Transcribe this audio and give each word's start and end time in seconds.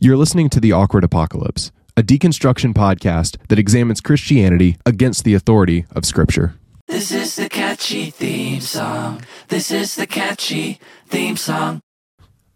You're 0.00 0.16
listening 0.16 0.48
to 0.50 0.60
The 0.60 0.70
Awkward 0.70 1.02
Apocalypse, 1.02 1.72
a 1.96 2.04
deconstruction 2.04 2.72
podcast 2.72 3.36
that 3.48 3.58
examines 3.58 4.00
Christianity 4.00 4.76
against 4.86 5.24
the 5.24 5.34
authority 5.34 5.86
of 5.90 6.04
Scripture. 6.04 6.54
This 6.86 7.10
is 7.10 7.34
the 7.34 7.48
catchy 7.48 8.10
theme 8.10 8.60
song. 8.60 9.22
This 9.48 9.72
is 9.72 9.96
the 9.96 10.06
catchy 10.06 10.78
theme 11.08 11.36
song. 11.36 11.80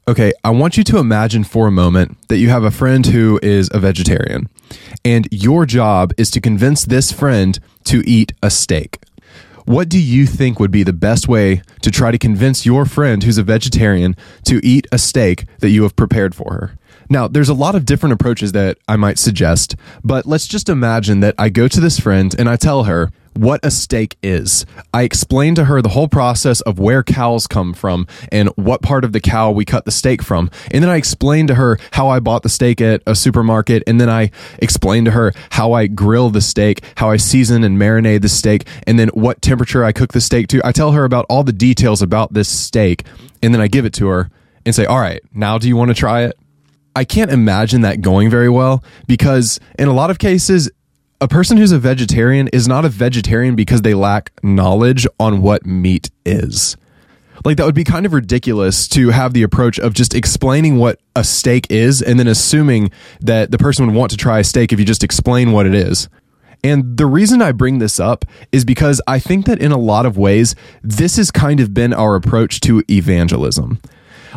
Okay, 0.06 0.32
I 0.44 0.50
want 0.50 0.76
you 0.76 0.84
to 0.84 0.98
imagine 0.98 1.42
for 1.42 1.66
a 1.66 1.72
moment 1.72 2.16
that 2.28 2.38
you 2.38 2.48
have 2.50 2.62
a 2.62 2.70
friend 2.70 3.06
who 3.06 3.40
is 3.42 3.68
a 3.74 3.80
vegetarian, 3.80 4.48
and 5.04 5.26
your 5.32 5.66
job 5.66 6.12
is 6.16 6.30
to 6.30 6.40
convince 6.40 6.84
this 6.84 7.10
friend 7.10 7.58
to 7.86 8.08
eat 8.08 8.34
a 8.40 8.50
steak. 8.50 9.00
What 9.64 9.88
do 9.88 10.00
you 10.00 10.26
think 10.26 10.60
would 10.60 10.70
be 10.70 10.84
the 10.84 10.92
best 10.92 11.26
way 11.26 11.62
to 11.82 11.90
try 11.90 12.12
to 12.12 12.18
convince 12.18 12.64
your 12.64 12.84
friend 12.84 13.24
who's 13.24 13.38
a 13.38 13.42
vegetarian 13.42 14.14
to 14.44 14.64
eat 14.64 14.86
a 14.92 14.98
steak 14.98 15.46
that 15.58 15.70
you 15.70 15.82
have 15.82 15.96
prepared 15.96 16.36
for 16.36 16.52
her? 16.52 16.78
Now, 17.12 17.28
there's 17.28 17.50
a 17.50 17.54
lot 17.54 17.74
of 17.74 17.84
different 17.84 18.14
approaches 18.14 18.52
that 18.52 18.78
I 18.88 18.96
might 18.96 19.18
suggest, 19.18 19.76
but 20.02 20.24
let's 20.24 20.46
just 20.46 20.70
imagine 20.70 21.20
that 21.20 21.34
I 21.36 21.50
go 21.50 21.68
to 21.68 21.78
this 21.78 22.00
friend 22.00 22.34
and 22.38 22.48
I 22.48 22.56
tell 22.56 22.84
her 22.84 23.12
what 23.34 23.60
a 23.62 23.70
steak 23.70 24.16
is. 24.22 24.64
I 24.94 25.02
explain 25.02 25.54
to 25.56 25.66
her 25.66 25.82
the 25.82 25.90
whole 25.90 26.08
process 26.08 26.62
of 26.62 26.78
where 26.78 27.02
cows 27.02 27.46
come 27.46 27.74
from 27.74 28.06
and 28.32 28.48
what 28.56 28.80
part 28.80 29.04
of 29.04 29.12
the 29.12 29.20
cow 29.20 29.50
we 29.50 29.66
cut 29.66 29.84
the 29.84 29.90
steak 29.90 30.22
from. 30.22 30.50
And 30.70 30.82
then 30.82 30.88
I 30.88 30.96
explain 30.96 31.48
to 31.48 31.54
her 31.56 31.78
how 31.90 32.08
I 32.08 32.18
bought 32.18 32.44
the 32.44 32.48
steak 32.48 32.80
at 32.80 33.02
a 33.06 33.14
supermarket. 33.14 33.82
And 33.86 34.00
then 34.00 34.08
I 34.08 34.30
explain 34.60 35.04
to 35.04 35.10
her 35.10 35.34
how 35.50 35.74
I 35.74 35.88
grill 35.88 36.30
the 36.30 36.40
steak, 36.40 36.82
how 36.96 37.10
I 37.10 37.18
season 37.18 37.62
and 37.62 37.76
marinate 37.76 38.22
the 38.22 38.30
steak, 38.30 38.66
and 38.86 38.98
then 38.98 39.08
what 39.08 39.42
temperature 39.42 39.84
I 39.84 39.92
cook 39.92 40.14
the 40.14 40.20
steak 40.22 40.48
to. 40.48 40.66
I 40.66 40.72
tell 40.72 40.92
her 40.92 41.04
about 41.04 41.26
all 41.28 41.44
the 41.44 41.52
details 41.52 42.00
about 42.00 42.32
this 42.32 42.48
steak. 42.48 43.04
And 43.42 43.52
then 43.52 43.60
I 43.60 43.68
give 43.68 43.84
it 43.84 43.92
to 43.94 44.06
her 44.06 44.30
and 44.64 44.74
say, 44.74 44.86
All 44.86 45.00
right, 45.00 45.20
now 45.34 45.58
do 45.58 45.68
you 45.68 45.76
want 45.76 45.90
to 45.90 45.94
try 45.94 46.22
it? 46.22 46.38
I 46.94 47.04
can't 47.04 47.30
imagine 47.30 47.80
that 47.82 48.00
going 48.00 48.30
very 48.30 48.48
well 48.48 48.84
because 49.06 49.58
in 49.78 49.88
a 49.88 49.92
lot 49.92 50.10
of 50.10 50.18
cases, 50.18 50.70
a 51.20 51.28
person 51.28 51.56
who's 51.56 51.72
a 51.72 51.78
vegetarian 51.78 52.48
is 52.48 52.66
not 52.66 52.84
a 52.84 52.88
vegetarian 52.88 53.54
because 53.54 53.82
they 53.82 53.94
lack 53.94 54.32
knowledge 54.42 55.06
on 55.20 55.40
what 55.40 55.64
meat 55.64 56.10
is. 56.26 56.76
Like 57.44 57.56
that 57.56 57.66
would 57.66 57.74
be 57.74 57.84
kind 57.84 58.06
of 58.06 58.12
ridiculous 58.12 58.88
to 58.88 59.10
have 59.10 59.32
the 59.32 59.42
approach 59.42 59.78
of 59.78 59.94
just 59.94 60.14
explaining 60.14 60.78
what 60.78 61.00
a 61.16 61.24
steak 61.24 61.66
is 61.70 62.02
and 62.02 62.18
then 62.18 62.28
assuming 62.28 62.90
that 63.20 63.50
the 63.50 63.58
person 63.58 63.86
would 63.86 63.94
want 63.94 64.10
to 64.10 64.16
try 64.16 64.38
a 64.38 64.44
steak 64.44 64.72
if 64.72 64.78
you 64.78 64.84
just 64.84 65.02
explain 65.02 65.52
what 65.52 65.66
it 65.66 65.74
is. 65.74 66.08
And 66.64 66.96
the 66.96 67.06
reason 67.06 67.42
I 67.42 67.52
bring 67.52 67.78
this 67.78 67.98
up 67.98 68.24
is 68.52 68.64
because 68.64 69.00
I 69.06 69.18
think 69.18 69.46
that 69.46 69.60
in 69.60 69.72
a 69.72 69.78
lot 69.78 70.06
of 70.06 70.16
ways, 70.16 70.54
this 70.82 71.16
has 71.16 71.30
kind 71.30 71.58
of 71.58 71.74
been 71.74 71.92
our 71.92 72.14
approach 72.14 72.60
to 72.60 72.84
evangelism. 72.88 73.80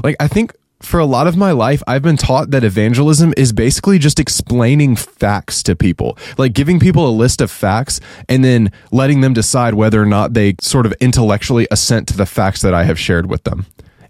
Like, 0.04 0.16
I 0.20 0.28
think 0.28 0.54
for 0.86 1.00
a 1.00 1.06
lot 1.06 1.28
of 1.28 1.36
my 1.36 1.52
life, 1.52 1.82
I've 1.88 2.02
been 2.02 2.18
taught 2.18 2.52
that 2.52 2.64
evangelism 2.64 3.34
is 3.36 3.52
basically 3.52 4.00
just 4.00 4.20
explaining 4.20 4.96
facts 4.96 5.64
to 5.64 5.76
people, 5.76 6.18
like 6.38 6.54
giving 6.54 6.80
people 6.80 7.08
a 7.08 7.12
list 7.12 7.42
of 7.42 7.52
facts 7.52 8.00
and 8.30 8.44
then 8.44 8.72
letting 8.92 9.22
them 9.22 9.34
decide 9.34 9.74
whether 9.74 10.02
or 10.02 10.06
not 10.06 10.34
they 10.34 10.56
sort 10.62 10.86
of 10.86 10.94
intellectually 11.00 11.68
assent 11.72 12.08
to 12.10 12.18
the 12.18 12.26
facts 12.26 12.62
that 12.62 12.74
I 12.74 12.84
have 12.84 13.00
shared 13.00 13.28
with 13.28 13.44
them. 13.44 13.66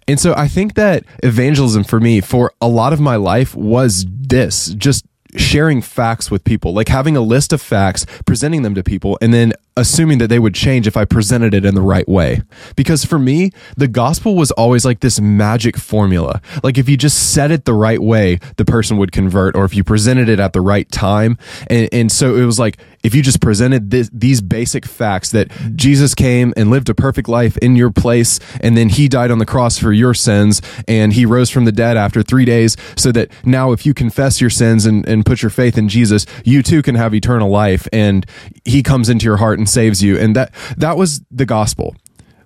And 0.08 0.20
so 0.20 0.34
I 0.36 0.46
think 0.46 0.74
that 0.74 1.04
evangelism 1.22 1.84
for 1.84 1.98
me, 1.98 2.20
for 2.20 2.52
a 2.60 2.68
lot 2.68 2.92
of 2.92 3.00
my 3.00 3.16
life, 3.16 3.54
was 3.54 4.06
this 4.08 4.68
just 4.74 5.04
sharing 5.36 5.82
facts 5.82 6.30
with 6.30 6.44
people, 6.44 6.72
like 6.72 6.88
having 6.88 7.16
a 7.16 7.20
list 7.20 7.52
of 7.52 7.60
facts, 7.60 8.06
presenting 8.24 8.62
them 8.62 8.74
to 8.74 8.82
people, 8.82 9.18
and 9.20 9.32
then 9.32 9.52
assuming 9.76 10.18
that 10.18 10.28
they 10.28 10.38
would 10.38 10.54
change 10.54 10.86
if 10.86 10.96
I 10.96 11.04
presented 11.04 11.52
it 11.52 11.64
in 11.64 11.74
the 11.74 11.82
right 11.82 12.08
way. 12.08 12.42
Because 12.76 13.04
for 13.04 13.18
me, 13.18 13.50
the 13.76 13.88
gospel 13.88 14.34
was 14.34 14.50
always 14.52 14.84
like 14.84 15.00
this 15.00 15.20
magic 15.20 15.76
formula. 15.76 16.40
Like 16.62 16.78
if 16.78 16.88
you 16.88 16.96
just 16.96 17.34
said 17.34 17.50
it 17.50 17.66
the 17.66 17.74
right 17.74 18.00
way, 18.00 18.38
the 18.56 18.64
person 18.64 18.96
would 18.96 19.12
convert, 19.12 19.54
or 19.54 19.64
if 19.64 19.74
you 19.74 19.84
presented 19.84 20.28
it 20.28 20.40
at 20.40 20.54
the 20.54 20.62
right 20.62 20.90
time. 20.90 21.36
And, 21.68 21.88
and 21.92 22.10
so 22.10 22.36
it 22.36 22.44
was 22.44 22.58
like, 22.58 22.78
if 23.06 23.14
you 23.14 23.22
just 23.22 23.40
presented 23.40 23.92
this, 23.92 24.10
these 24.12 24.40
basic 24.40 24.84
facts 24.84 25.30
that 25.30 25.48
Jesus 25.76 26.12
came 26.12 26.52
and 26.56 26.70
lived 26.70 26.88
a 26.88 26.94
perfect 26.94 27.28
life 27.28 27.56
in 27.58 27.76
your 27.76 27.92
place, 27.92 28.40
and 28.60 28.76
then 28.76 28.88
he 28.88 29.08
died 29.08 29.30
on 29.30 29.38
the 29.38 29.46
cross 29.46 29.78
for 29.78 29.92
your 29.92 30.12
sins, 30.12 30.60
and 30.88 31.12
he 31.12 31.24
rose 31.24 31.48
from 31.48 31.66
the 31.66 31.72
dead 31.72 31.96
after 31.96 32.24
three 32.24 32.44
days, 32.44 32.76
so 32.96 33.12
that 33.12 33.30
now 33.44 33.70
if 33.70 33.86
you 33.86 33.94
confess 33.94 34.40
your 34.40 34.50
sins 34.50 34.86
and, 34.86 35.08
and 35.08 35.24
put 35.24 35.40
your 35.40 35.50
faith 35.50 35.78
in 35.78 35.88
Jesus, 35.88 36.26
you 36.44 36.64
too 36.64 36.82
can 36.82 36.96
have 36.96 37.14
eternal 37.14 37.48
life, 37.48 37.86
and 37.92 38.26
he 38.64 38.82
comes 38.82 39.08
into 39.08 39.24
your 39.24 39.36
heart 39.36 39.60
and 39.60 39.68
saves 39.68 40.02
you. 40.02 40.18
And 40.18 40.34
that 40.34 40.52
that 40.76 40.96
was 40.96 41.20
the 41.30 41.46
gospel 41.46 41.94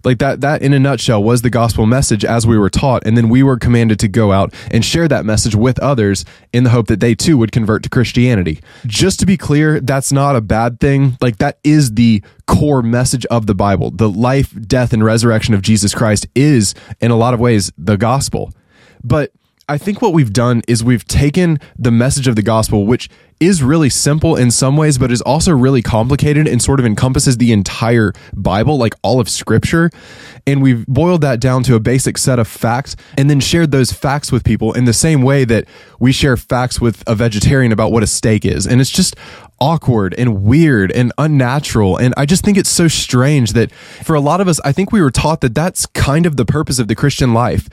like 0.05 0.19
that 0.19 0.41
that 0.41 0.63
in 0.63 0.73
a 0.73 0.79
nutshell 0.79 1.23
was 1.23 1.43
the 1.43 1.51
gospel 1.51 1.87
message 1.87 2.25
as 2.25 2.47
we 2.47 2.59
were 2.59 2.71
taught 2.71 3.07
and 3.07 3.17
then 3.17 3.29
we 3.29 3.43
were 3.43 3.59
commanded 3.59 3.99
to 4.01 4.09
go 4.09 4.33
out 4.33 4.55
and 4.71 4.85
share 4.85 5.09
that 5.09 5.25
message 5.25 5.55
with 5.55 5.79
others 5.81 6.25
in 6.53 6.65
the 6.65 6.71
hope 6.71 6.87
that 6.89 7.01
they 7.01 7.15
too 7.15 7.37
would 7.37 7.53
convert 7.53 7.83
to 7.83 7.89
christianity. 7.89 8.61
Just 8.87 9.21
to 9.21 9.27
be 9.27 9.37
clear 9.37 9.81
that's 9.81 10.13
not 10.13 10.37
a 10.37 10.41
bad 10.41 10.81
thing. 10.81 11.17
Like 11.21 11.39
that 11.39 11.59
is 11.65 11.95
the 11.95 12.23
core 12.47 12.83
message 12.83 13.27
of 13.27 13.47
the 13.47 13.55
bible. 13.55 13.91
The 13.91 14.09
life 14.09 14.55
death 14.67 14.93
and 14.93 15.05
resurrection 15.05 15.55
of 15.55 15.63
jesus 15.63 15.95
christ 15.95 16.27
is 16.35 16.75
in 17.01 17.11
a 17.11 17.17
lot 17.17 17.35
of 17.35 17.41
ways 17.41 17.73
the 17.77 17.97
gospel. 17.97 18.53
But 19.03 19.33
I 19.71 19.79
think 19.79 20.03
what 20.03 20.13
we've 20.13 20.33
done 20.33 20.63
is 20.67 20.83
we've 20.83 21.07
taken 21.07 21.61
the 21.79 21.93
message 21.93 22.27
of 22.27 22.35
the 22.35 22.43
gospel, 22.43 22.87
which 22.87 23.09
is 23.39 23.63
really 23.63 23.89
simple 23.89 24.35
in 24.35 24.51
some 24.51 24.77
ways, 24.77 24.99
but 24.99 25.13
is 25.13 25.23
also 25.23 25.53
really 25.53 25.81
complicated 25.81 26.49
and 26.49 26.61
sort 26.61 26.81
of 26.81 26.87
encompasses 26.87 27.37
the 27.37 27.53
entire 27.53 28.13
Bible, 28.35 28.79
like 28.79 28.97
all 29.03 29.21
of 29.21 29.29
scripture. 29.29 29.89
And 30.45 30.61
we've 30.61 30.85
boiled 30.89 31.21
that 31.21 31.39
down 31.39 31.63
to 31.63 31.77
a 31.77 31.81
basic 31.81 32.19
set 32.19 32.41
of 32.41 32.49
facts 32.49 32.97
and 33.17 33.31
then 33.31 33.39
shared 33.39 33.71
those 33.71 33.93
facts 33.93 34.33
with 34.33 34.43
people 34.43 34.73
in 34.73 34.87
the 34.87 34.93
same 34.93 35.23
way 35.23 35.45
that 35.45 35.67
we 36.01 36.11
share 36.11 36.37
facts 36.37 36.81
with 36.81 37.05
a 37.07 37.15
vegetarian 37.15 37.71
about 37.71 37.93
what 37.93 38.03
a 38.03 38.09
steak 38.09 38.45
is. 38.45 38.67
And 38.67 38.81
it's 38.81 38.91
just 38.91 39.15
awkward 39.61 40.17
and 40.19 40.43
weird 40.43 40.91
and 40.91 41.13
unnatural. 41.17 41.97
And 41.97 42.13
I 42.17 42.27
just 42.27 42.45
think 42.45 42.59
it's 42.59 42.69
so 42.69 42.89
strange 42.89 43.53
that 43.53 43.71
for 44.03 44.17
a 44.17 44.21
lot 44.21 44.41
of 44.41 44.49
us, 44.49 44.59
I 44.65 44.73
think 44.73 44.91
we 44.91 45.01
were 45.01 45.13
taught 45.13 45.43
that 45.43 45.55
that's 45.55 45.87
kind 45.87 46.27
of 46.27 46.37
the 46.37 46.45
purpose 46.45 46.81
of 46.81 46.89
the 46.89 46.97
Christian 46.97 47.33
life 47.33 47.69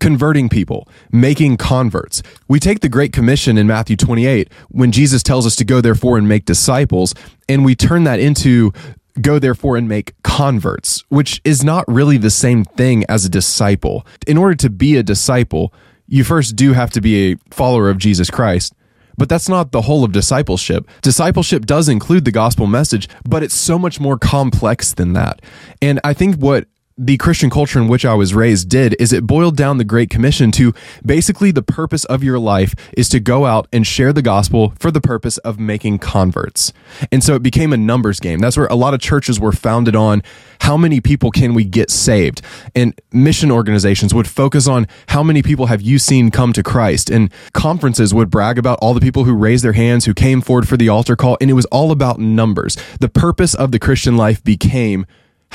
converting 0.00 0.48
people, 0.48 0.88
making 1.10 1.56
converts. 1.56 2.22
We 2.48 2.60
take 2.60 2.80
the 2.80 2.88
Great 2.88 3.12
Commission 3.12 3.58
in 3.58 3.66
Matthew 3.66 3.96
28 3.96 4.52
when 4.68 4.92
Jesus 4.92 5.22
tells 5.22 5.46
us 5.46 5.56
to 5.56 5.64
go 5.64 5.80
therefore 5.80 6.18
and 6.18 6.28
make 6.28 6.44
disciples, 6.44 7.14
and 7.48 7.64
we 7.64 7.74
turn 7.74 8.04
that 8.04 8.20
into 8.20 8.72
go 9.20 9.38
therefore 9.38 9.76
and 9.76 9.88
make 9.88 10.14
converts, 10.22 11.02
which 11.08 11.40
is 11.44 11.64
not 11.64 11.84
really 11.88 12.18
the 12.18 12.30
same 12.30 12.64
thing 12.64 13.04
as 13.08 13.24
a 13.24 13.30
disciple. 13.30 14.06
In 14.26 14.36
order 14.36 14.54
to 14.56 14.70
be 14.70 14.96
a 14.96 15.02
disciple, 15.02 15.72
you 16.06 16.24
first 16.24 16.56
do 16.56 16.72
have 16.72 16.90
to 16.92 17.00
be 17.00 17.32
a 17.32 17.36
follower 17.50 17.88
of 17.88 17.98
Jesus 17.98 18.30
Christ. 18.30 18.74
But 19.18 19.28
that's 19.30 19.48
not 19.48 19.72
the 19.72 19.82
whole 19.82 20.04
of 20.04 20.12
discipleship. 20.12 20.86
Discipleship 21.00 21.64
does 21.64 21.88
include 21.88 22.26
the 22.26 22.30
gospel 22.30 22.66
message, 22.66 23.08
but 23.24 23.42
it's 23.42 23.54
so 23.54 23.78
much 23.78 23.98
more 23.98 24.18
complex 24.18 24.92
than 24.92 25.14
that. 25.14 25.40
And 25.80 26.00
I 26.04 26.12
think 26.12 26.36
what 26.36 26.66
the 26.98 27.18
Christian 27.18 27.50
culture 27.50 27.78
in 27.78 27.88
which 27.88 28.06
I 28.06 28.14
was 28.14 28.32
raised 28.32 28.70
did 28.70 28.96
is 28.98 29.12
it 29.12 29.26
boiled 29.26 29.54
down 29.54 29.76
the 29.76 29.84
Great 29.84 30.08
Commission 30.08 30.50
to 30.52 30.72
basically 31.04 31.50
the 31.50 31.62
purpose 31.62 32.06
of 32.06 32.24
your 32.24 32.38
life 32.38 32.74
is 32.96 33.10
to 33.10 33.20
go 33.20 33.44
out 33.44 33.68
and 33.70 33.86
share 33.86 34.14
the 34.14 34.22
gospel 34.22 34.72
for 34.78 34.90
the 34.90 35.00
purpose 35.00 35.36
of 35.38 35.58
making 35.58 35.98
converts. 35.98 36.72
And 37.12 37.22
so 37.22 37.34
it 37.34 37.42
became 37.42 37.74
a 37.74 37.76
numbers 37.76 38.18
game. 38.18 38.38
That's 38.38 38.56
where 38.56 38.66
a 38.68 38.74
lot 38.74 38.94
of 38.94 39.00
churches 39.00 39.38
were 39.38 39.52
founded 39.52 39.94
on 39.94 40.22
how 40.62 40.78
many 40.78 41.02
people 41.02 41.30
can 41.30 41.52
we 41.52 41.64
get 41.64 41.90
saved? 41.90 42.40
And 42.74 42.98
mission 43.12 43.50
organizations 43.50 44.14
would 44.14 44.26
focus 44.26 44.66
on 44.66 44.86
how 45.08 45.22
many 45.22 45.42
people 45.42 45.66
have 45.66 45.82
you 45.82 45.98
seen 45.98 46.30
come 46.30 46.54
to 46.54 46.62
Christ? 46.62 47.10
And 47.10 47.30
conferences 47.52 48.14
would 48.14 48.30
brag 48.30 48.56
about 48.56 48.78
all 48.80 48.94
the 48.94 49.00
people 49.00 49.24
who 49.24 49.34
raised 49.34 49.62
their 49.62 49.74
hands, 49.74 50.06
who 50.06 50.14
came 50.14 50.40
forward 50.40 50.66
for 50.66 50.78
the 50.78 50.88
altar 50.88 51.14
call. 51.14 51.36
And 51.42 51.50
it 51.50 51.54
was 51.54 51.66
all 51.66 51.92
about 51.92 52.18
numbers. 52.18 52.78
The 53.00 53.10
purpose 53.10 53.54
of 53.54 53.70
the 53.70 53.78
Christian 53.78 54.16
life 54.16 54.42
became 54.42 55.04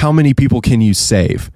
how 0.01 0.11
many 0.11 0.33
people 0.33 0.61
can 0.61 0.81
you 0.81 0.95
save? 0.95 1.51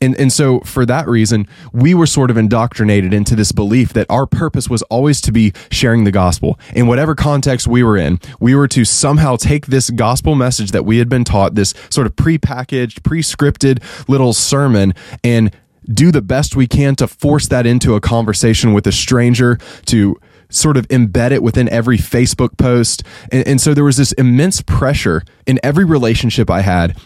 And, 0.00 0.16
and 0.16 0.32
so 0.32 0.60
for 0.60 0.86
that 0.86 1.08
reason, 1.08 1.48
we 1.72 1.92
were 1.92 2.06
sort 2.06 2.30
of 2.30 2.36
indoctrinated 2.36 3.12
into 3.12 3.34
this 3.34 3.50
belief 3.50 3.92
that 3.94 4.06
our 4.08 4.26
purpose 4.26 4.70
was 4.70 4.82
always 4.82 5.20
to 5.22 5.32
be 5.32 5.52
sharing 5.72 6.04
the 6.04 6.12
gospel. 6.12 6.56
In 6.72 6.86
whatever 6.86 7.16
context 7.16 7.66
we 7.66 7.82
were 7.82 7.96
in, 7.96 8.20
we 8.38 8.54
were 8.54 8.68
to 8.68 8.84
somehow 8.84 9.34
take 9.34 9.66
this 9.66 9.90
gospel 9.90 10.36
message 10.36 10.70
that 10.70 10.84
we 10.84 10.98
had 10.98 11.08
been 11.08 11.24
taught, 11.24 11.56
this 11.56 11.74
sort 11.90 12.06
of 12.06 12.14
pre-packaged, 12.14 13.02
pre-scripted 13.02 13.82
little 14.08 14.32
sermon 14.32 14.94
and 15.24 15.54
do 15.92 16.12
the 16.12 16.22
best 16.22 16.54
we 16.54 16.68
can 16.68 16.94
to 16.94 17.08
force 17.08 17.48
that 17.48 17.66
into 17.66 17.96
a 17.96 18.00
conversation 18.00 18.72
with 18.72 18.86
a 18.86 18.92
stranger, 18.92 19.58
to 19.86 20.16
sort 20.48 20.76
of 20.76 20.86
embed 20.88 21.32
it 21.32 21.42
within 21.42 21.68
every 21.68 21.98
Facebook 21.98 22.56
post. 22.56 23.02
And, 23.32 23.44
and 23.48 23.60
so 23.60 23.74
there 23.74 23.84
was 23.84 23.96
this 23.96 24.12
immense 24.12 24.62
pressure 24.62 25.22
in 25.46 25.58
every 25.64 25.84
relationship 25.84 26.48
I 26.48 26.60
had 26.60 26.96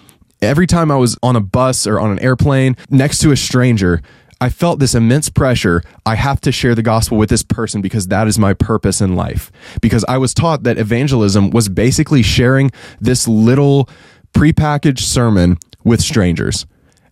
Every 0.44 0.66
time 0.66 0.90
I 0.90 0.96
was 0.96 1.16
on 1.22 1.36
a 1.36 1.40
bus 1.40 1.86
or 1.86 1.98
on 1.98 2.10
an 2.10 2.18
airplane 2.18 2.76
next 2.90 3.20
to 3.20 3.32
a 3.32 3.36
stranger, 3.36 4.02
I 4.42 4.50
felt 4.50 4.78
this 4.78 4.94
immense 4.94 5.30
pressure. 5.30 5.82
I 6.04 6.16
have 6.16 6.38
to 6.42 6.52
share 6.52 6.74
the 6.74 6.82
gospel 6.82 7.16
with 7.16 7.30
this 7.30 7.42
person 7.42 7.80
because 7.80 8.08
that 8.08 8.28
is 8.28 8.38
my 8.38 8.52
purpose 8.52 9.00
in 9.00 9.16
life. 9.16 9.50
Because 9.80 10.04
I 10.06 10.18
was 10.18 10.34
taught 10.34 10.64
that 10.64 10.76
evangelism 10.76 11.48
was 11.48 11.70
basically 11.70 12.22
sharing 12.22 12.70
this 13.00 13.26
little 13.26 13.88
prepackaged 14.34 15.00
sermon 15.00 15.56
with 15.82 16.02
strangers. 16.02 16.66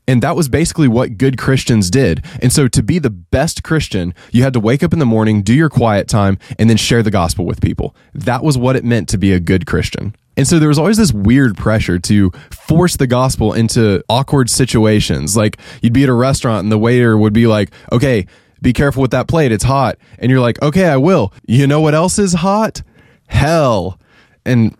And 0.06 0.22
that 0.22 0.36
was 0.36 0.50
basically 0.50 0.88
what 0.88 1.16
good 1.16 1.38
Christians 1.38 1.88
did. 1.88 2.22
And 2.42 2.52
so 2.52 2.68
to 2.68 2.82
be 2.82 2.98
the 2.98 3.08
best 3.08 3.62
Christian, 3.62 4.14
you 4.30 4.42
had 4.42 4.52
to 4.52 4.60
wake 4.60 4.82
up 4.82 4.92
in 4.92 4.98
the 4.98 5.06
morning, 5.06 5.40
do 5.40 5.54
your 5.54 5.70
quiet 5.70 6.06
time, 6.06 6.38
and 6.58 6.68
then 6.68 6.76
share 6.76 7.02
the 7.02 7.10
gospel 7.10 7.46
with 7.46 7.62
people. 7.62 7.96
That 8.12 8.44
was 8.44 8.58
what 8.58 8.76
it 8.76 8.84
meant 8.84 9.08
to 9.08 9.16
be 9.16 9.32
a 9.32 9.40
good 9.40 9.64
Christian. 9.64 10.14
And 10.36 10.46
so 10.46 10.58
there 10.58 10.68
was 10.68 10.78
always 10.78 10.96
this 10.96 11.12
weird 11.12 11.56
pressure 11.56 11.98
to 12.00 12.30
force 12.50 12.96
the 12.96 13.06
gospel 13.06 13.52
into 13.52 14.02
awkward 14.08 14.48
situations. 14.48 15.36
Like 15.36 15.58
you'd 15.82 15.92
be 15.92 16.04
at 16.04 16.08
a 16.08 16.14
restaurant 16.14 16.64
and 16.64 16.72
the 16.72 16.78
waiter 16.78 17.16
would 17.16 17.32
be 17.32 17.46
like, 17.46 17.70
okay, 17.90 18.26
be 18.62 18.72
careful 18.72 19.02
with 19.02 19.10
that 19.10 19.28
plate. 19.28 19.52
It's 19.52 19.64
hot. 19.64 19.98
And 20.18 20.30
you're 20.30 20.40
like, 20.40 20.62
okay, 20.62 20.86
I 20.86 20.96
will. 20.96 21.32
You 21.46 21.66
know 21.66 21.80
what 21.80 21.94
else 21.94 22.18
is 22.18 22.32
hot? 22.32 22.82
Hell. 23.26 23.98
And, 24.46 24.76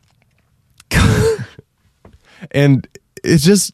and 2.51 2.87
it's 3.23 3.45
just, 3.45 3.73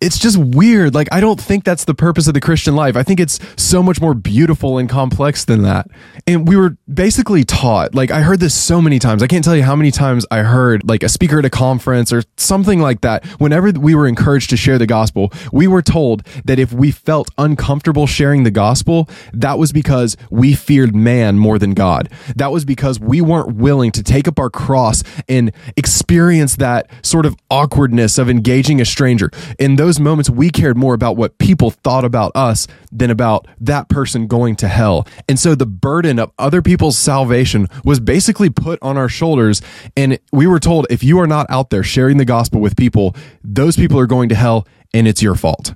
it's 0.00 0.18
just 0.18 0.38
weird. 0.38 0.94
Like, 0.94 1.08
I 1.12 1.20
don't 1.20 1.40
think 1.40 1.64
that's 1.64 1.84
the 1.84 1.94
purpose 1.94 2.26
of 2.26 2.34
the 2.34 2.40
Christian 2.40 2.74
life. 2.74 2.96
I 2.96 3.02
think 3.02 3.20
it's 3.20 3.38
so 3.56 3.82
much 3.82 4.00
more 4.00 4.14
beautiful 4.14 4.78
and 4.78 4.88
complex 4.88 5.44
than 5.44 5.62
that. 5.62 5.88
And 6.26 6.48
we 6.48 6.56
were 6.56 6.76
basically 6.92 7.44
taught, 7.44 7.94
like, 7.94 8.10
I 8.10 8.22
heard 8.22 8.40
this 8.40 8.54
so 8.54 8.80
many 8.80 8.98
times. 8.98 9.22
I 9.22 9.26
can't 9.26 9.44
tell 9.44 9.54
you 9.54 9.62
how 9.62 9.76
many 9.76 9.90
times 9.90 10.24
I 10.30 10.38
heard, 10.38 10.88
like, 10.88 11.02
a 11.02 11.08
speaker 11.08 11.40
at 11.40 11.44
a 11.44 11.50
conference 11.50 12.12
or 12.12 12.22
something 12.38 12.80
like 12.80 13.02
that. 13.02 13.26
Whenever 13.38 13.70
we 13.72 13.94
were 13.94 14.06
encouraged 14.06 14.48
to 14.50 14.56
share 14.56 14.78
the 14.78 14.86
gospel, 14.86 15.32
we 15.52 15.66
were 15.66 15.82
told 15.82 16.26
that 16.46 16.58
if 16.58 16.72
we 16.72 16.90
felt 16.90 17.28
uncomfortable 17.36 18.06
sharing 18.06 18.44
the 18.44 18.50
gospel, 18.50 19.08
that 19.34 19.58
was 19.58 19.70
because 19.70 20.16
we 20.30 20.54
feared 20.54 20.94
man 20.94 21.38
more 21.38 21.58
than 21.58 21.74
God. 21.74 22.08
That 22.36 22.52
was 22.52 22.64
because 22.64 22.98
we 22.98 23.20
weren't 23.20 23.56
willing 23.56 23.92
to 23.92 24.02
take 24.02 24.26
up 24.26 24.38
our 24.38 24.50
cross 24.50 25.02
and 25.28 25.52
experience 25.76 26.56
that 26.56 26.88
sort 27.04 27.26
of 27.26 27.36
awkwardness 27.50 28.16
of 28.16 28.30
engaging 28.30 28.80
a 28.80 28.84
stranger. 28.86 29.30
In 29.58 29.76
those 29.76 29.89
those 29.90 29.98
moments, 29.98 30.30
we 30.30 30.50
cared 30.50 30.76
more 30.76 30.94
about 30.94 31.16
what 31.16 31.36
people 31.38 31.70
thought 31.70 32.04
about 32.04 32.30
us 32.36 32.68
than 32.92 33.10
about 33.10 33.48
that 33.60 33.88
person 33.88 34.28
going 34.28 34.54
to 34.54 34.68
hell. 34.68 35.04
And 35.28 35.36
so 35.36 35.56
the 35.56 35.66
burden 35.66 36.20
of 36.20 36.30
other 36.38 36.62
people's 36.62 36.96
salvation 36.96 37.66
was 37.84 37.98
basically 37.98 38.50
put 38.50 38.78
on 38.82 38.96
our 38.96 39.08
shoulders. 39.08 39.60
And 39.96 40.20
we 40.30 40.46
were 40.46 40.60
told 40.60 40.86
if 40.90 41.02
you 41.02 41.18
are 41.18 41.26
not 41.26 41.46
out 41.48 41.70
there 41.70 41.82
sharing 41.82 42.18
the 42.18 42.24
gospel 42.24 42.60
with 42.60 42.76
people, 42.76 43.16
those 43.42 43.74
people 43.74 43.98
are 43.98 44.06
going 44.06 44.28
to 44.28 44.36
hell 44.36 44.64
and 44.94 45.08
it's 45.08 45.22
your 45.22 45.34
fault. 45.34 45.74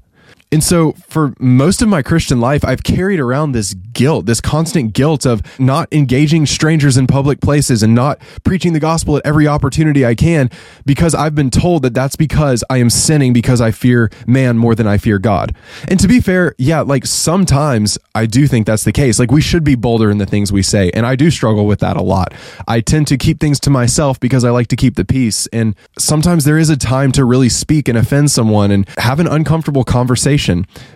And 0.54 0.62
so 0.62 0.92
for 1.08 1.34
most 1.40 1.82
of 1.82 1.88
my 1.88 2.00
Christian 2.00 2.38
life, 2.40 2.64
I've 2.64 2.84
carried 2.84 3.18
around 3.18 3.52
this 3.52 3.74
guilt, 3.74 4.26
this 4.26 4.40
constant 4.40 4.92
guilt 4.92 5.26
of 5.26 5.42
not 5.58 5.92
engaging 5.92 6.46
strangers 6.46 6.96
in 6.96 7.08
public 7.08 7.40
places 7.40 7.82
and 7.82 7.92
not 7.92 8.20
preaching 8.44 8.72
the 8.72 8.78
gospel 8.78 9.16
at 9.16 9.26
every 9.26 9.48
opportunity 9.48 10.06
I 10.06 10.14
can 10.14 10.50
because 10.86 11.12
I've 11.12 11.34
been 11.34 11.50
told 11.50 11.82
that 11.82 11.92
that's 11.92 12.14
because 12.14 12.62
I 12.70 12.78
am 12.78 12.88
sinning 12.88 13.32
because 13.32 13.60
I 13.60 13.72
fear 13.72 14.10
man 14.28 14.56
more 14.56 14.76
than 14.76 14.86
I 14.86 14.96
fear 14.96 15.18
God. 15.18 15.56
And 15.88 15.98
to 15.98 16.06
be 16.06 16.20
fair, 16.20 16.54
yeah, 16.56 16.82
like 16.82 17.04
sometimes 17.04 17.98
I 18.14 18.26
do 18.26 18.46
think 18.46 18.66
that's 18.66 18.84
the 18.84 18.92
case. 18.92 19.18
Like 19.18 19.32
we 19.32 19.40
should 19.40 19.64
be 19.64 19.74
bolder 19.74 20.08
in 20.08 20.18
the 20.18 20.26
things 20.26 20.52
we 20.52 20.62
say. 20.62 20.88
And 20.94 21.04
I 21.04 21.16
do 21.16 21.32
struggle 21.32 21.66
with 21.66 21.80
that 21.80 21.96
a 21.96 22.02
lot. 22.02 22.32
I 22.68 22.80
tend 22.80 23.08
to 23.08 23.16
keep 23.16 23.40
things 23.40 23.58
to 23.60 23.70
myself 23.70 24.20
because 24.20 24.44
I 24.44 24.50
like 24.50 24.68
to 24.68 24.76
keep 24.76 24.94
the 24.94 25.04
peace. 25.04 25.48
And 25.48 25.74
sometimes 25.98 26.44
there 26.44 26.58
is 26.58 26.70
a 26.70 26.76
time 26.76 27.10
to 27.12 27.24
really 27.24 27.48
speak 27.48 27.88
and 27.88 27.98
offend 27.98 28.30
someone 28.30 28.70
and 28.70 28.88
have 28.98 29.18
an 29.18 29.26
uncomfortable 29.26 29.82
conversation 29.82 30.33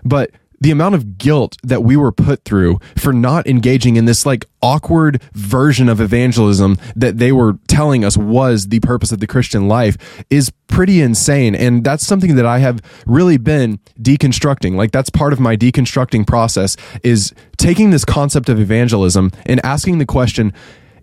but 0.05 0.31
the 0.61 0.71
amount 0.71 0.95
of 0.95 1.19
guilt 1.19 1.57
that 1.63 1.83
we 1.83 1.97
were 1.97 2.13
put 2.13 2.45
through 2.45 2.79
for 2.97 3.13
not 3.13 3.47
engaging 3.47 3.97
in 3.97 4.07
this 4.07 4.27
like 4.27 4.45
awkward 4.61 5.23
version 5.33 5.89
of 5.89 6.01
evangelism 6.01 6.77
that 6.97 7.19
they 7.19 7.31
were 7.33 7.59
telling 7.69 8.05
us 8.05 8.17
was 8.17 8.69
the 8.69 8.81
purpose 8.81 9.13
of 9.13 9.21
the 9.21 9.27
Christian 9.27 9.69
life 9.69 9.97
is 10.31 10.51
pretty 10.67 11.01
insane. 11.01 11.55
And 11.55 11.85
that's 11.85 12.07
something 12.07 12.35
that 12.37 12.47
I 12.47 12.59
have 12.59 12.81
really 13.07 13.37
been 13.37 13.79
deconstructing. 14.01 14.75
Like 14.75 14.91
that's 14.91 15.11
part 15.11 15.33
of 15.33 15.41
my 15.41 15.57
deconstructing 15.57 16.27
process 16.27 16.77
is 17.05 17.33
taking 17.57 17.91
this 17.91 18.05
concept 18.05 18.49
of 18.49 18.59
evangelism 18.59 19.31
and 19.47 19.65
asking 19.65 19.99
the 19.99 20.07
question, 20.07 20.53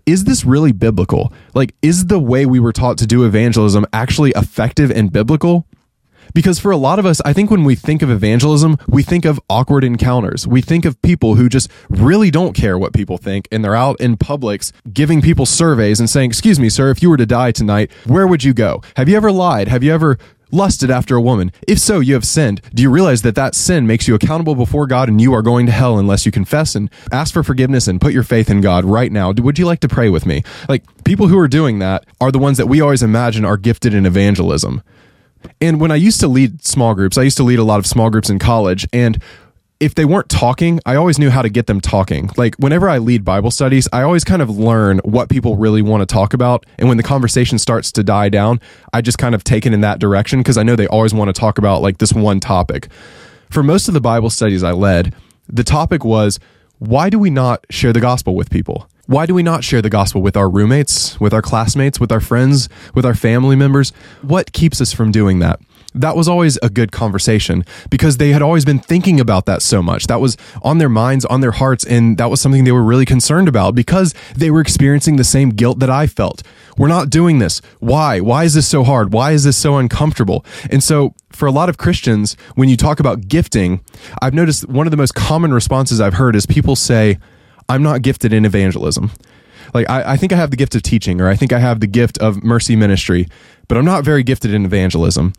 is 0.04 0.24
this 0.24 0.44
really 0.44 0.70
biblical? 0.70 1.32
Like, 1.52 1.74
is 1.82 2.06
the 2.06 2.20
way 2.20 2.46
we 2.46 2.60
were 2.60 2.72
taught 2.72 2.96
to 2.98 3.08
do 3.08 3.24
evangelism 3.24 3.84
actually 3.92 4.30
effective 4.36 4.92
and 4.92 5.10
biblical? 5.10 5.66
Because 6.36 6.58
for 6.58 6.70
a 6.70 6.76
lot 6.76 6.98
of 6.98 7.06
us, 7.06 7.22
I 7.24 7.32
think 7.32 7.50
when 7.50 7.64
we 7.64 7.74
think 7.74 8.02
of 8.02 8.10
evangelism, 8.10 8.76
we 8.86 9.02
think 9.02 9.24
of 9.24 9.40
awkward 9.48 9.84
encounters. 9.84 10.46
We 10.46 10.60
think 10.60 10.84
of 10.84 11.00
people 11.00 11.36
who 11.36 11.48
just 11.48 11.70
really 11.88 12.30
don't 12.30 12.52
care 12.52 12.76
what 12.76 12.92
people 12.92 13.16
think 13.16 13.48
and 13.50 13.64
they're 13.64 13.74
out 13.74 13.98
in 14.02 14.18
Publix 14.18 14.70
giving 14.92 15.22
people 15.22 15.46
surveys 15.46 15.98
and 15.98 16.10
saying, 16.10 16.28
Excuse 16.28 16.60
me, 16.60 16.68
sir, 16.68 16.90
if 16.90 17.00
you 17.00 17.08
were 17.08 17.16
to 17.16 17.24
die 17.24 17.52
tonight, 17.52 17.90
where 18.04 18.26
would 18.26 18.44
you 18.44 18.52
go? 18.52 18.82
Have 18.98 19.08
you 19.08 19.16
ever 19.16 19.32
lied? 19.32 19.68
Have 19.68 19.82
you 19.82 19.94
ever 19.94 20.18
lusted 20.50 20.90
after 20.90 21.16
a 21.16 21.22
woman? 21.22 21.52
If 21.66 21.78
so, 21.78 22.00
you 22.00 22.12
have 22.12 22.26
sinned. 22.26 22.60
Do 22.74 22.82
you 22.82 22.90
realize 22.90 23.22
that 23.22 23.34
that 23.36 23.54
sin 23.54 23.86
makes 23.86 24.06
you 24.06 24.14
accountable 24.14 24.54
before 24.54 24.86
God 24.86 25.08
and 25.08 25.18
you 25.18 25.32
are 25.32 25.40
going 25.40 25.64
to 25.64 25.72
hell 25.72 25.98
unless 25.98 26.26
you 26.26 26.32
confess 26.32 26.74
and 26.74 26.90
ask 27.10 27.32
for 27.32 27.44
forgiveness 27.44 27.88
and 27.88 27.98
put 27.98 28.12
your 28.12 28.22
faith 28.22 28.50
in 28.50 28.60
God 28.60 28.84
right 28.84 29.10
now? 29.10 29.32
Would 29.32 29.58
you 29.58 29.64
like 29.64 29.80
to 29.80 29.88
pray 29.88 30.10
with 30.10 30.26
me? 30.26 30.42
Like, 30.68 30.84
people 31.04 31.28
who 31.28 31.38
are 31.38 31.48
doing 31.48 31.78
that 31.78 32.04
are 32.20 32.30
the 32.30 32.38
ones 32.38 32.58
that 32.58 32.66
we 32.66 32.82
always 32.82 33.02
imagine 33.02 33.46
are 33.46 33.56
gifted 33.56 33.94
in 33.94 34.04
evangelism. 34.04 34.82
And 35.60 35.80
when 35.80 35.90
I 35.90 35.96
used 35.96 36.20
to 36.20 36.28
lead 36.28 36.64
small 36.64 36.94
groups, 36.94 37.18
I 37.18 37.22
used 37.22 37.36
to 37.38 37.42
lead 37.42 37.58
a 37.58 37.64
lot 37.64 37.78
of 37.78 37.86
small 37.86 38.10
groups 38.10 38.30
in 38.30 38.38
college. 38.38 38.86
And 38.92 39.22
if 39.78 39.94
they 39.94 40.04
weren't 40.04 40.28
talking, 40.28 40.80
I 40.86 40.96
always 40.96 41.18
knew 41.18 41.28
how 41.28 41.42
to 41.42 41.50
get 41.50 41.66
them 41.66 41.80
talking. 41.80 42.30
Like 42.36 42.54
whenever 42.56 42.88
I 42.88 42.98
lead 42.98 43.24
Bible 43.24 43.50
studies, 43.50 43.86
I 43.92 44.02
always 44.02 44.24
kind 44.24 44.40
of 44.40 44.48
learn 44.48 44.98
what 45.00 45.28
people 45.28 45.56
really 45.56 45.82
want 45.82 46.00
to 46.00 46.06
talk 46.06 46.32
about. 46.32 46.64
And 46.78 46.88
when 46.88 46.96
the 46.96 47.02
conversation 47.02 47.58
starts 47.58 47.92
to 47.92 48.02
die 48.02 48.30
down, 48.30 48.60
I 48.92 49.02
just 49.02 49.18
kind 49.18 49.34
of 49.34 49.44
take 49.44 49.66
it 49.66 49.74
in 49.74 49.82
that 49.82 49.98
direction 49.98 50.40
because 50.40 50.56
I 50.56 50.62
know 50.62 50.76
they 50.76 50.86
always 50.86 51.12
want 51.12 51.28
to 51.28 51.38
talk 51.38 51.58
about 51.58 51.82
like 51.82 51.98
this 51.98 52.12
one 52.12 52.40
topic. 52.40 52.88
For 53.50 53.62
most 53.62 53.88
of 53.88 53.94
the 53.94 54.00
Bible 54.00 54.30
studies 54.30 54.62
I 54.62 54.72
led, 54.72 55.14
the 55.48 55.64
topic 55.64 56.04
was 56.04 56.40
why 56.78 57.10
do 57.10 57.18
we 57.18 57.30
not 57.30 57.64
share 57.70 57.92
the 57.92 58.00
gospel 58.00 58.34
with 58.34 58.50
people? 58.50 58.88
Why 59.06 59.24
do 59.24 59.34
we 59.34 59.42
not 59.42 59.64
share 59.64 59.80
the 59.80 59.88
gospel 59.88 60.20
with 60.20 60.36
our 60.36 60.48
roommates, 60.48 61.18
with 61.20 61.32
our 61.32 61.42
classmates, 61.42 62.00
with 62.00 62.10
our 62.10 62.20
friends, 62.20 62.68
with 62.94 63.06
our 63.06 63.14
family 63.14 63.56
members? 63.56 63.90
What 64.22 64.52
keeps 64.52 64.80
us 64.80 64.92
from 64.92 65.12
doing 65.12 65.38
that? 65.38 65.60
That 65.96 66.14
was 66.14 66.28
always 66.28 66.58
a 66.62 66.68
good 66.68 66.92
conversation 66.92 67.64
because 67.90 68.18
they 68.18 68.30
had 68.30 68.42
always 68.42 68.64
been 68.64 68.78
thinking 68.78 69.18
about 69.18 69.46
that 69.46 69.62
so 69.62 69.82
much. 69.82 70.06
That 70.06 70.20
was 70.20 70.36
on 70.62 70.78
their 70.78 70.88
minds, 70.88 71.24
on 71.24 71.40
their 71.40 71.52
hearts, 71.52 71.84
and 71.84 72.18
that 72.18 72.30
was 72.30 72.40
something 72.40 72.64
they 72.64 72.72
were 72.72 72.84
really 72.84 73.06
concerned 73.06 73.48
about 73.48 73.74
because 73.74 74.14
they 74.34 74.50
were 74.50 74.60
experiencing 74.60 75.16
the 75.16 75.24
same 75.24 75.50
guilt 75.50 75.78
that 75.78 75.90
I 75.90 76.06
felt. 76.06 76.42
We're 76.76 76.88
not 76.88 77.08
doing 77.08 77.38
this. 77.38 77.62
Why? 77.80 78.20
Why 78.20 78.44
is 78.44 78.54
this 78.54 78.68
so 78.68 78.84
hard? 78.84 79.12
Why 79.12 79.32
is 79.32 79.44
this 79.44 79.56
so 79.56 79.78
uncomfortable? 79.78 80.44
And 80.70 80.82
so, 80.82 81.14
for 81.30 81.46
a 81.46 81.50
lot 81.50 81.68
of 81.68 81.78
Christians, 81.78 82.36
when 82.54 82.68
you 82.68 82.76
talk 82.76 83.00
about 83.00 83.28
gifting, 83.28 83.80
I've 84.20 84.34
noticed 84.34 84.68
one 84.68 84.86
of 84.86 84.90
the 84.90 84.96
most 84.96 85.14
common 85.14 85.52
responses 85.52 86.00
I've 86.00 86.14
heard 86.14 86.36
is 86.36 86.46
people 86.46 86.76
say, 86.76 87.18
I'm 87.68 87.82
not 87.82 88.02
gifted 88.02 88.32
in 88.32 88.44
evangelism. 88.44 89.10
Like, 89.74 89.88
I, 89.90 90.12
I 90.12 90.16
think 90.16 90.32
I 90.32 90.36
have 90.36 90.50
the 90.50 90.56
gift 90.56 90.74
of 90.74 90.82
teaching, 90.82 91.20
or 91.20 91.28
I 91.28 91.36
think 91.36 91.52
I 91.52 91.58
have 91.58 91.80
the 91.80 91.86
gift 91.86 92.18
of 92.18 92.42
mercy 92.42 92.76
ministry, 92.76 93.26
but 93.68 93.76
I'm 93.76 93.84
not 93.84 94.04
very 94.04 94.22
gifted 94.22 94.54
in 94.54 94.64
evangelism. 94.64 95.32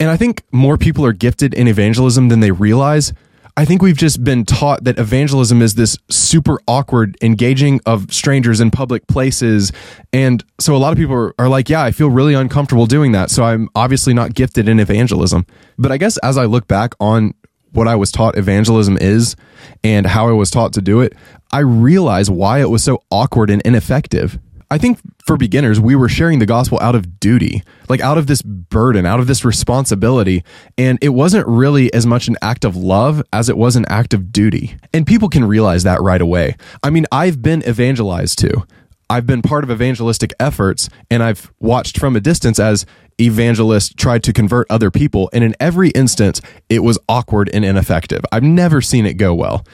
And 0.00 0.10
I 0.10 0.16
think 0.16 0.42
more 0.52 0.76
people 0.76 1.04
are 1.04 1.12
gifted 1.12 1.54
in 1.54 1.68
evangelism 1.68 2.28
than 2.28 2.40
they 2.40 2.50
realize. 2.50 3.12
I 3.56 3.64
think 3.64 3.82
we've 3.82 3.96
just 3.96 4.24
been 4.24 4.44
taught 4.44 4.82
that 4.82 4.98
evangelism 4.98 5.62
is 5.62 5.76
this 5.76 5.96
super 6.10 6.58
awkward 6.66 7.16
engaging 7.22 7.80
of 7.86 8.12
strangers 8.12 8.60
in 8.60 8.72
public 8.72 9.06
places. 9.06 9.70
And 10.12 10.44
so 10.58 10.74
a 10.74 10.78
lot 10.78 10.90
of 10.90 10.98
people 10.98 11.14
are, 11.14 11.34
are, 11.38 11.48
like, 11.48 11.68
yeah, 11.68 11.82
I 11.82 11.92
feel 11.92 12.10
really 12.10 12.34
uncomfortable 12.34 12.86
doing 12.86 13.12
that. 13.12 13.30
So 13.30 13.44
I'm 13.44 13.68
obviously 13.76 14.12
not 14.12 14.34
gifted 14.34 14.68
in 14.68 14.80
evangelism. 14.80 15.46
But 15.78 15.92
I 15.92 15.98
guess 15.98 16.18
as 16.18 16.36
I 16.36 16.46
look 16.46 16.66
back 16.66 16.94
on 16.98 17.32
what 17.70 17.86
I 17.86 17.94
was 17.94 18.10
taught 18.10 18.36
evangelism 18.36 18.98
is 19.00 19.36
and 19.84 20.06
how 20.06 20.28
I 20.28 20.32
was 20.32 20.50
taught 20.50 20.72
to 20.72 20.80
do 20.80 21.00
it, 21.00 21.12
I 21.52 21.60
realize 21.60 22.28
why 22.28 22.60
it 22.60 22.70
was 22.70 22.82
so 22.82 23.02
awkward 23.12 23.50
and 23.50 23.62
ineffective. 23.62 24.38
I 24.70 24.78
think 24.78 24.98
for 25.26 25.36
beginners, 25.36 25.78
we 25.78 25.94
were 25.94 26.08
sharing 26.08 26.38
the 26.38 26.46
gospel 26.46 26.78
out 26.80 26.94
of 26.94 27.20
duty, 27.20 27.62
like 27.88 28.00
out 28.00 28.18
of 28.18 28.26
this 28.26 28.42
burden, 28.42 29.06
out 29.06 29.20
of 29.20 29.26
this 29.26 29.44
responsibility. 29.44 30.42
And 30.76 30.98
it 31.02 31.10
wasn't 31.10 31.46
really 31.46 31.92
as 31.92 32.06
much 32.06 32.28
an 32.28 32.36
act 32.42 32.64
of 32.64 32.76
love 32.76 33.22
as 33.32 33.48
it 33.48 33.56
was 33.56 33.76
an 33.76 33.84
act 33.88 34.14
of 34.14 34.32
duty. 34.32 34.76
And 34.92 35.06
people 35.06 35.28
can 35.28 35.44
realize 35.44 35.82
that 35.84 36.00
right 36.00 36.20
away. 36.20 36.56
I 36.82 36.90
mean, 36.90 37.06
I've 37.12 37.42
been 37.42 37.66
evangelized 37.66 38.38
to. 38.40 38.66
I've 39.10 39.26
been 39.26 39.42
part 39.42 39.64
of 39.64 39.70
evangelistic 39.70 40.32
efforts 40.40 40.88
and 41.10 41.22
I've 41.22 41.52
watched 41.60 41.98
from 41.98 42.16
a 42.16 42.20
distance 42.20 42.58
as 42.58 42.86
evangelists 43.20 43.94
tried 43.94 44.22
to 44.24 44.32
convert 44.32 44.66
other 44.70 44.90
people. 44.90 45.30
And 45.32 45.44
in 45.44 45.54
every 45.60 45.90
instance, 45.90 46.40
it 46.68 46.80
was 46.80 46.98
awkward 47.08 47.50
and 47.52 47.64
ineffective. 47.64 48.22
I've 48.32 48.42
never 48.42 48.80
seen 48.80 49.06
it 49.06 49.14
go 49.14 49.34
well. 49.34 49.64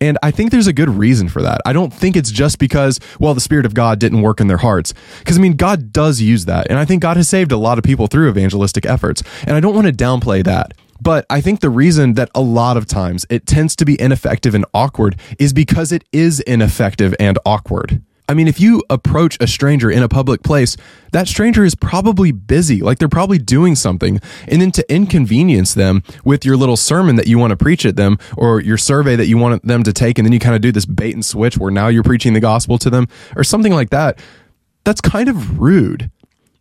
And 0.00 0.18
I 0.22 0.30
think 0.30 0.50
there's 0.50 0.66
a 0.66 0.72
good 0.72 0.90
reason 0.90 1.28
for 1.28 1.42
that. 1.42 1.60
I 1.64 1.72
don't 1.72 1.92
think 1.92 2.16
it's 2.16 2.30
just 2.30 2.58
because, 2.58 3.00
well, 3.18 3.34
the 3.34 3.40
Spirit 3.40 3.66
of 3.66 3.74
God 3.74 3.98
didn't 3.98 4.22
work 4.22 4.40
in 4.40 4.46
their 4.46 4.58
hearts. 4.58 4.92
Because, 5.18 5.38
I 5.38 5.40
mean, 5.40 5.54
God 5.54 5.92
does 5.92 6.20
use 6.20 6.44
that. 6.44 6.66
And 6.68 6.78
I 6.78 6.84
think 6.84 7.02
God 7.02 7.16
has 7.16 7.28
saved 7.28 7.52
a 7.52 7.56
lot 7.56 7.78
of 7.78 7.84
people 7.84 8.06
through 8.06 8.28
evangelistic 8.28 8.84
efforts. 8.84 9.22
And 9.46 9.56
I 9.56 9.60
don't 9.60 9.74
want 9.74 9.86
to 9.86 9.92
downplay 9.92 10.44
that. 10.44 10.74
But 11.00 11.26
I 11.28 11.40
think 11.40 11.60
the 11.60 11.70
reason 11.70 12.14
that 12.14 12.30
a 12.34 12.40
lot 12.40 12.76
of 12.76 12.86
times 12.86 13.26
it 13.28 13.46
tends 13.46 13.76
to 13.76 13.84
be 13.84 14.00
ineffective 14.00 14.54
and 14.54 14.64
awkward 14.72 15.16
is 15.38 15.52
because 15.52 15.92
it 15.92 16.04
is 16.12 16.40
ineffective 16.40 17.14
and 17.20 17.38
awkward. 17.44 18.02
I 18.28 18.34
mean, 18.34 18.48
if 18.48 18.58
you 18.58 18.82
approach 18.90 19.36
a 19.40 19.46
stranger 19.46 19.90
in 19.90 20.02
a 20.02 20.08
public 20.08 20.42
place, 20.42 20.76
that 21.12 21.28
stranger 21.28 21.64
is 21.64 21.76
probably 21.76 22.32
busy, 22.32 22.80
like 22.80 22.98
they're 22.98 23.08
probably 23.08 23.38
doing 23.38 23.76
something. 23.76 24.20
And 24.48 24.60
then 24.60 24.72
to 24.72 24.92
inconvenience 24.92 25.74
them 25.74 26.02
with 26.24 26.44
your 26.44 26.56
little 26.56 26.76
sermon 26.76 27.16
that 27.16 27.28
you 27.28 27.38
want 27.38 27.52
to 27.52 27.56
preach 27.56 27.86
at 27.86 27.94
them 27.94 28.18
or 28.36 28.60
your 28.60 28.78
survey 28.78 29.14
that 29.14 29.26
you 29.26 29.38
want 29.38 29.64
them 29.64 29.84
to 29.84 29.92
take, 29.92 30.18
and 30.18 30.26
then 30.26 30.32
you 30.32 30.40
kind 30.40 30.56
of 30.56 30.60
do 30.60 30.72
this 30.72 30.86
bait 30.86 31.14
and 31.14 31.24
switch 31.24 31.56
where 31.56 31.70
now 31.70 31.86
you're 31.86 32.02
preaching 32.02 32.32
the 32.32 32.40
gospel 32.40 32.78
to 32.78 32.90
them 32.90 33.06
or 33.36 33.44
something 33.44 33.72
like 33.72 33.90
that, 33.90 34.18
that's 34.82 35.00
kind 35.00 35.28
of 35.28 35.60
rude. 35.60 36.10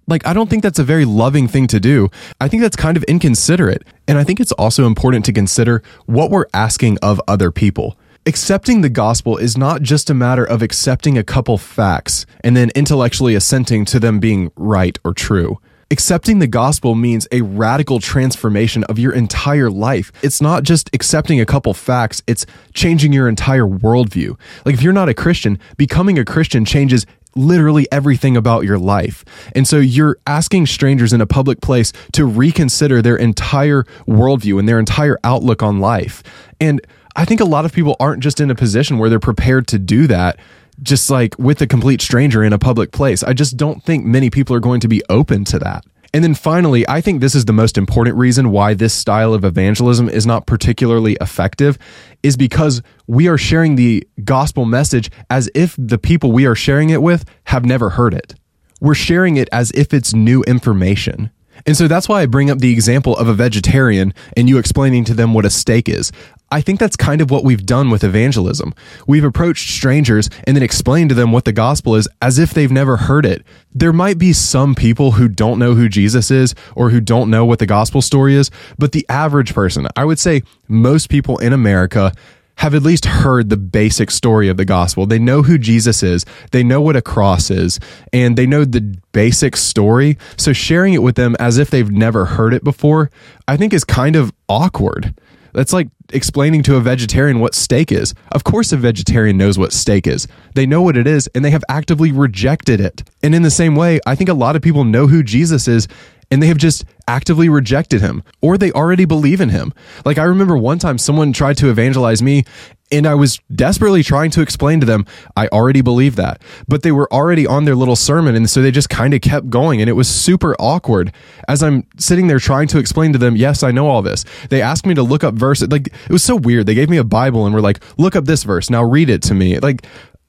Like, 0.08 0.26
I 0.28 0.34
don't 0.34 0.52
think 0.52 0.62
that's 0.62 0.78
a 0.78 0.84
very 0.84 1.04
loving 1.04 1.48
thing 1.48 1.66
to 1.68 1.80
do. 1.80 2.10
I 2.40 2.48
think 2.48 2.62
that's 2.62 2.76
kind 2.76 2.96
of 2.96 3.04
inconsiderate. 3.06 3.84
And 4.08 4.20
I 4.20 4.24
think 4.24 4.40
it's 4.40 4.52
also 4.52 4.86
important 4.86 5.26
to 5.26 5.34
consider 5.34 5.82
what 6.06 6.30
we're 6.30 6.46
asking 6.54 7.00
of 7.02 7.20
other 7.28 7.50
people 7.50 7.98
accepting 8.26 8.82
the 8.82 8.90
gospel 8.90 9.38
is 9.38 9.58
not 9.58 9.82
just 9.82 10.10
a 10.10 10.14
matter 10.14 10.44
of 10.44 10.62
accepting 10.62 11.18
a 11.18 11.24
couple 11.24 11.58
facts 11.58 12.26
and 12.44 12.58
then 12.58 12.72
intellectually 12.76 13.36
assenting 13.36 13.86
to 13.86 14.00
them 14.00 14.20
being 14.20 14.52
right 14.56 14.98
or 15.04 15.14
true. 15.14 15.60
Accepting 15.92 16.40
the 16.40 16.48
gospel 16.48 16.96
means 16.96 17.28
a 17.32 17.42
radical 17.42 18.00
transformation 18.00 18.84
of 18.86 18.98
your 18.98 19.14
entire 19.14 19.70
life. 19.70 20.12
It's 20.24 20.42
not 20.42 20.64
just 20.64 20.90
accepting 20.94 21.40
a 21.40 21.46
couple 21.46 21.76
facts, 21.76 22.24
it's 22.26 22.48
changing 22.74 23.14
your 23.14 23.30
entire 23.30 23.66
worldview. 23.66 24.40
Like, 24.66 24.74
if 24.74 24.82
you're 24.82 24.94
not 24.94 25.10
a 25.10 25.14
Christian, 25.14 25.60
becoming 25.78 26.18
a 26.18 26.26
Christian 26.26 26.66
changes 26.66 27.06
literally 27.36 27.86
everything 27.92 28.36
about 28.36 28.64
your 28.64 28.80
life. 28.80 29.24
And 29.54 29.68
so 29.68 29.78
you're 29.78 30.18
asking 30.26 30.66
strangers 30.66 31.14
in 31.14 31.22
a 31.22 31.28
public 31.28 31.62
place 31.62 31.94
to 32.14 32.26
reconsider 32.26 33.02
their 33.02 33.18
entire 33.18 33.84
worldview 34.08 34.58
and 34.58 34.68
their 34.68 34.80
entire 34.80 35.20
outlook 35.24 35.62
on 35.62 35.80
life. 35.80 36.24
And 36.60 36.82
I 37.16 37.26
think 37.26 37.40
a 37.40 37.46
lot 37.46 37.66
of 37.66 37.74
people 37.74 37.96
aren't 38.00 38.22
just 38.22 38.40
in 38.40 38.52
a 38.52 38.56
position 38.56 38.98
where 38.98 39.10
they're 39.10 39.20
prepared 39.20 39.68
to 39.68 39.80
do 39.80 40.08
that 40.08 40.38
just 40.82 41.10
like 41.10 41.38
with 41.40 41.62
a 41.62 41.68
complete 41.68 42.02
stranger 42.02 42.44
in 42.44 42.52
a 42.52 42.60
public 42.60 42.92
place. 42.92 43.24
I 43.24 43.34
just 43.34 43.56
don't 43.56 43.82
think 43.84 44.06
many 44.06 44.30
people 44.30 44.56
are 44.56 44.60
going 44.60 44.82
to 44.82 44.88
be 44.88 45.02
open 45.10 45.46
to 45.46 45.60
that. 45.60 45.86
And 46.14 46.24
then 46.24 46.34
finally, 46.34 46.88
I 46.88 47.02
think 47.02 47.20
this 47.20 47.36
is 47.36 47.46
the 47.46 47.54
most 47.54 47.78
important 47.78 48.16
reason 48.16 48.52
why 48.52 48.74
this 48.74 48.94
style 48.94 49.34
of 49.34 49.44
evangelism 49.44 50.08
is 50.08 50.26
not 50.26 50.46
particularly 50.48 51.18
effective 51.20 51.78
is 52.24 52.38
because 52.38 52.82
we 53.06 53.28
are 53.28 53.38
sharing 53.38 53.76
the 53.76 54.08
gospel 54.24 54.64
message 54.66 55.12
as 55.30 55.50
if 55.54 55.76
the 55.78 55.98
people 55.98 56.32
we 56.32 56.46
are 56.46 56.56
sharing 56.56 56.90
it 56.90 57.02
with 57.02 57.26
have 57.46 57.66
never 57.66 57.90
heard 57.90 58.14
it. 58.14 58.34
We're 58.80 58.96
sharing 58.96 59.36
it 59.36 59.50
as 59.52 59.72
if 59.72 59.94
it's 59.94 60.14
new 60.14 60.42
information. 60.44 61.32
And 61.66 61.76
so 61.76 61.88
that's 61.88 62.08
why 62.08 62.22
I 62.22 62.26
bring 62.28 62.50
up 62.50 62.60
the 62.60 62.72
example 62.72 63.18
of 63.18 63.28
a 63.28 63.34
vegetarian 63.34 64.14
and 64.38 64.48
you 64.48 64.58
explaining 64.58 65.04
to 65.06 65.14
them 65.14 65.34
what 65.34 65.46
a 65.46 65.50
steak 65.50 65.90
is. 65.90 66.12
I 66.52 66.62
think 66.62 66.80
that's 66.80 66.96
kind 66.96 67.22
of 67.22 67.32
what 67.32 67.44
we've 67.44 67.66
done 67.66 67.90
with 67.90 68.04
evangelism. 68.04 68.74
We've 69.08 69.24
approached 69.24 69.70
strangers 69.70 70.30
and 70.46 70.56
then 70.56 70.64
explained 70.64 71.10
to 71.10 71.16
them 71.16 71.32
what 71.32 71.46
the 71.46 71.52
gospel 71.52 71.96
is 71.96 72.08
as 72.22 72.38
if 72.40 72.54
they've 72.54 72.72
never 72.72 72.98
heard 72.98 73.26
it. 73.26 73.44
There 73.74 73.94
might 73.94 74.18
be 74.18 74.32
some 74.32 74.76
people 74.76 75.12
who 75.12 75.28
don't 75.28 75.60
know 75.60 75.74
who 75.74 75.90
Jesus 75.90 76.30
is 76.30 76.54
or 76.76 76.92
who 76.92 77.02
don't 77.02 77.30
know 77.30 77.46
what 77.46 77.60
the 77.60 77.66
gospel 77.66 78.02
story 78.02 78.36
is, 78.36 78.52
but 78.78 78.92
the 78.92 79.06
average 79.10 79.54
person, 79.54 79.88
I 79.96 80.06
would 80.06 80.20
say 80.20 80.44
most 80.68 81.10
people 81.10 81.38
in 81.40 81.52
America 81.52 82.12
have 82.58 82.74
at 82.74 82.84
least 82.84 83.06
heard 83.06 83.50
the 83.50 83.58
basic 83.58 84.10
story 84.10 84.48
of 84.48 84.58
the 84.58 84.66
gospel. 84.66 85.06
They 85.06 85.20
know 85.20 85.42
who 85.42 85.58
Jesus 85.58 86.04
is, 86.04 86.26
they 86.52 86.64
know 86.64 86.80
what 86.80 86.96
a 86.96 87.02
cross 87.02 87.52
is, 87.52 87.80
and 88.14 88.38
they 88.38 88.46
know 88.46 88.64
the 88.64 88.98
basic 89.12 89.58
story. 89.58 90.18
So 90.38 90.54
sharing 90.54 90.94
it 90.94 91.04
with 91.04 91.16
them 91.16 91.36
as 91.40 91.58
if 91.58 91.70
they've 91.70 91.92
never 91.92 92.26
heard 92.26 92.54
it 92.54 92.64
before, 92.64 93.10
I 93.48 93.58
think 93.58 93.74
is 93.74 93.84
kind 93.84 94.16
of 94.16 94.32
awkward. 94.48 95.14
That's 95.56 95.72
like 95.72 95.88
explaining 96.12 96.64
to 96.64 96.76
a 96.76 96.82
vegetarian 96.82 97.40
what 97.40 97.56
steak 97.56 97.90
is. 97.90 98.14
Of 98.34 98.44
course, 98.44 98.74
a 98.74 98.78
vegetarian 98.78 99.38
knows 99.38 99.58
what 99.58 99.72
steak 99.72 100.06
is. 100.06 100.28
They 100.54 100.66
know 100.66 100.82
what 100.82 100.98
it 100.98 101.08
is 101.08 101.30
and 101.34 101.46
they 101.46 101.52
have 101.52 101.64
actively 101.70 102.12
rejected 102.12 102.82
it. 102.82 103.04
And 103.24 103.34
in 103.34 103.42
the 103.42 103.50
same 103.50 103.74
way, 103.74 104.02
I 104.06 104.16
think 104.16 104.30
a 104.30 104.34
lot 104.34 104.58
of 104.58 104.62
people 104.62 104.84
know 104.84 105.08
who 105.08 105.24
Jesus 105.24 105.70
is 105.70 105.88
and 106.30 106.44
they 106.44 106.48
have 106.48 106.58
just 106.58 106.84
actively 107.08 107.48
rejected 107.48 108.02
him 108.02 108.22
or 108.42 108.58
they 108.58 108.72
already 108.74 109.06
believe 109.06 109.40
in 109.40 109.50
him. 109.50 109.74
Like 110.04 110.18
I 110.18 110.24
remember 110.24 110.58
one 110.58 110.78
time 110.78 110.98
someone 110.98 111.32
tried 111.32 111.58
to 111.58 111.70
evangelize 111.70 112.22
me 112.22 112.44
and 112.92 113.08
I 113.08 113.16
was 113.16 113.40
desperately 113.54 114.04
trying 114.04 114.32
to 114.32 114.42
explain 114.42 114.80
to 114.80 114.86
them 114.86 115.06
I 115.36 115.48
already 115.48 115.82
believe 115.82 116.16
that. 116.18 116.42
But 116.68 116.84
they 116.84 116.92
were 116.92 117.12
already 117.12 117.48
on 117.48 117.66
their 117.66 117.76
little 117.76 117.96
sermon 117.96 118.36
and 118.36 118.50
so 118.50 118.62
they 118.62 118.72
just 118.72 118.90
kind 118.90 119.14
of 119.14 119.22
kept 119.22 119.50
going 119.50 119.82
and 119.82 119.90
it 119.90 119.94
was 119.94 120.08
super 120.08 120.56
awkward 120.60 121.12
as 121.48 121.64
I'm 121.64 121.86
sitting 121.98 122.28
there 122.28 122.40
trying 122.40 122.68
to 122.70 122.80
explain 122.80 123.14
to 123.14 123.20
them, 123.20 123.36
"Yes, 123.36 123.64
I 123.64 123.72
know 123.72 123.88
all 123.88 124.02
this." 124.02 124.26
They 124.50 124.62
asked 124.62 124.86
me 124.86 124.94
to 124.96 125.04
look 125.04 125.24
up 125.24 125.34
verses 125.34 125.70
like 125.70 125.88
it 125.88 126.12
was 126.12 126.24
so 126.24 126.36
weird. 126.36 126.66
They 126.66 126.76
gave 126.76 126.90
me 126.90 126.98
a 126.98 127.04
Bible 127.04 127.46
and 127.46 127.54
were 127.56 127.62
like, 127.62 127.80
"Look 127.98 128.16
up 128.16 128.26
this 128.26 128.44
verse. 128.44 128.70
Now 128.70 128.84
read 128.84 129.10
it 129.10 129.22
to 129.24 129.34
me." 129.34 129.60
Like 129.60 129.86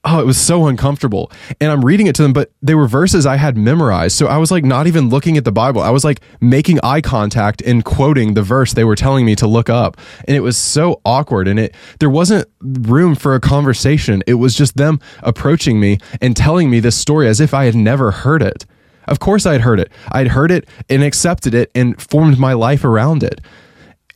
oh, 0.07 0.21
it 0.21 0.27
was 0.27 0.39
so 0.39 0.67
uncomfortable. 0.67 1.31
And 1.61 1.71
I'm 1.71 1.85
reading 1.85 2.07
it 2.07 2.15
to 2.17 2.23
them, 2.23 2.33
but 2.33 2.53
they 2.63 2.75
were 2.75 2.87
verses 2.87 3.27
I 3.27 3.37
had 3.37 3.57
memorized. 3.57 4.17
So 4.17 4.27
I 4.27 4.39
was 4.39 4.51
like 4.51 4.65
not 4.65 4.87
even 4.87 5.09
looking 5.09 5.37
at 5.37 5.45
the 5.45 5.53
Bible. 5.53 5.83
I 5.83 5.91
was 5.91 6.05
like 6.05 6.21
making 6.41 6.79
eye 6.83 7.01
contact 7.01 7.61
and 7.63 7.85
quoting 7.85 8.35
the 8.35 8.43
verse 8.43 8.73
they 8.73 8.85
were 8.85 8.97
telling 8.97 9.27
me 9.27 9.35
to 9.37 9.47
look 9.47 9.69
up. 9.69 9.97
And 10.27 10.37
it 10.37 10.41
was 10.41 10.57
so 10.57 11.01
awkward. 11.05 11.49
And 11.49 11.59
it 11.59 11.75
there 11.99 12.11
wasn't 12.11 12.49
room 12.61 13.15
for 13.15 13.35
a 13.35 13.41
conversation. 13.41 14.23
It 14.27 14.35
was 14.35 14.55
just 14.55 14.77
them 14.77 15.01
approaching 15.23 15.81
me 15.81 15.99
and 16.21 16.37
telling 16.37 16.71
me 16.71 16.81
this 16.81 16.97
story 16.97 17.29
as 17.29 17.41
if 17.41 17.53
I 17.53 17.65
had 17.65 17.75
never 17.75 18.11
heard 18.13 18.43
it. 18.43 18.65
Of 19.09 19.21
course 19.21 19.47
I 19.47 19.53
had 19.53 19.61
heard 19.61 19.81
it. 19.81 19.91
I'd 20.11 20.29
heard 20.29 20.51
it 20.51 20.69
and 20.89 21.03
accepted 21.03 21.55
it 21.55 21.71
and 21.75 22.01
formed 22.01 22.39
my 22.39 22.53
life 22.53 22.85
around 22.85 23.23
it. 23.23 23.41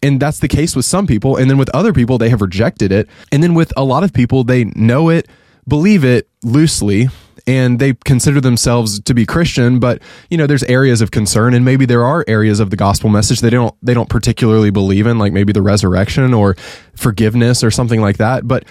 And 0.03 0.19
that's 0.19 0.39
the 0.39 0.49
case 0.49 0.75
with 0.75 0.85
some 0.85 1.07
people. 1.07 1.37
And 1.37 1.51
then 1.51 1.59
with 1.59 1.69
other 1.71 1.93
people, 1.93 2.17
they 2.17 2.31
have 2.31 2.41
rejected 2.41 2.91
it. 2.91 3.09
And 3.31 3.43
then 3.43 3.55
with 3.55 3.73
a 3.77 3.85
lot 3.85 4.03
of 4.03 4.13
people, 4.13 4.45
they 4.45 4.65
know 4.65 5.11
it, 5.11 5.29
believe 5.67 6.05
it 6.05 6.29
loosely 6.43 7.09
and 7.47 7.79
they 7.79 7.95
consider 8.05 8.41
themselves 8.41 9.01
to 9.01 9.15
be 9.15 9.27
Christian, 9.27 9.79
but 9.81 10.03
you 10.31 10.37
know, 10.37 10.47
there's 10.47 10.63
areas 10.65 11.01
of 11.01 11.11
concern 11.11 11.55
and 11.55 11.65
maybe 11.65 11.87
there 11.87 12.05
are 12.05 12.25
areas 12.29 12.61
of 12.61 12.71
the 12.71 12.77
gospel 12.77 13.11
message 13.11 13.41
they 13.41 13.51
don't 13.51 13.75
they 13.83 13.95
don't 13.95 14.09
particularly 14.09 14.71
believe 14.71 15.07
in, 15.07 15.19
like 15.19 15.33
maybe 15.33 15.53
the 15.53 15.63
resurrection 15.63 16.35
or 16.35 16.55
forgiveness 16.95 17.65
or 17.65 17.71
something 17.71 18.01
like 18.01 18.19
that. 18.19 18.47
But 18.47 18.65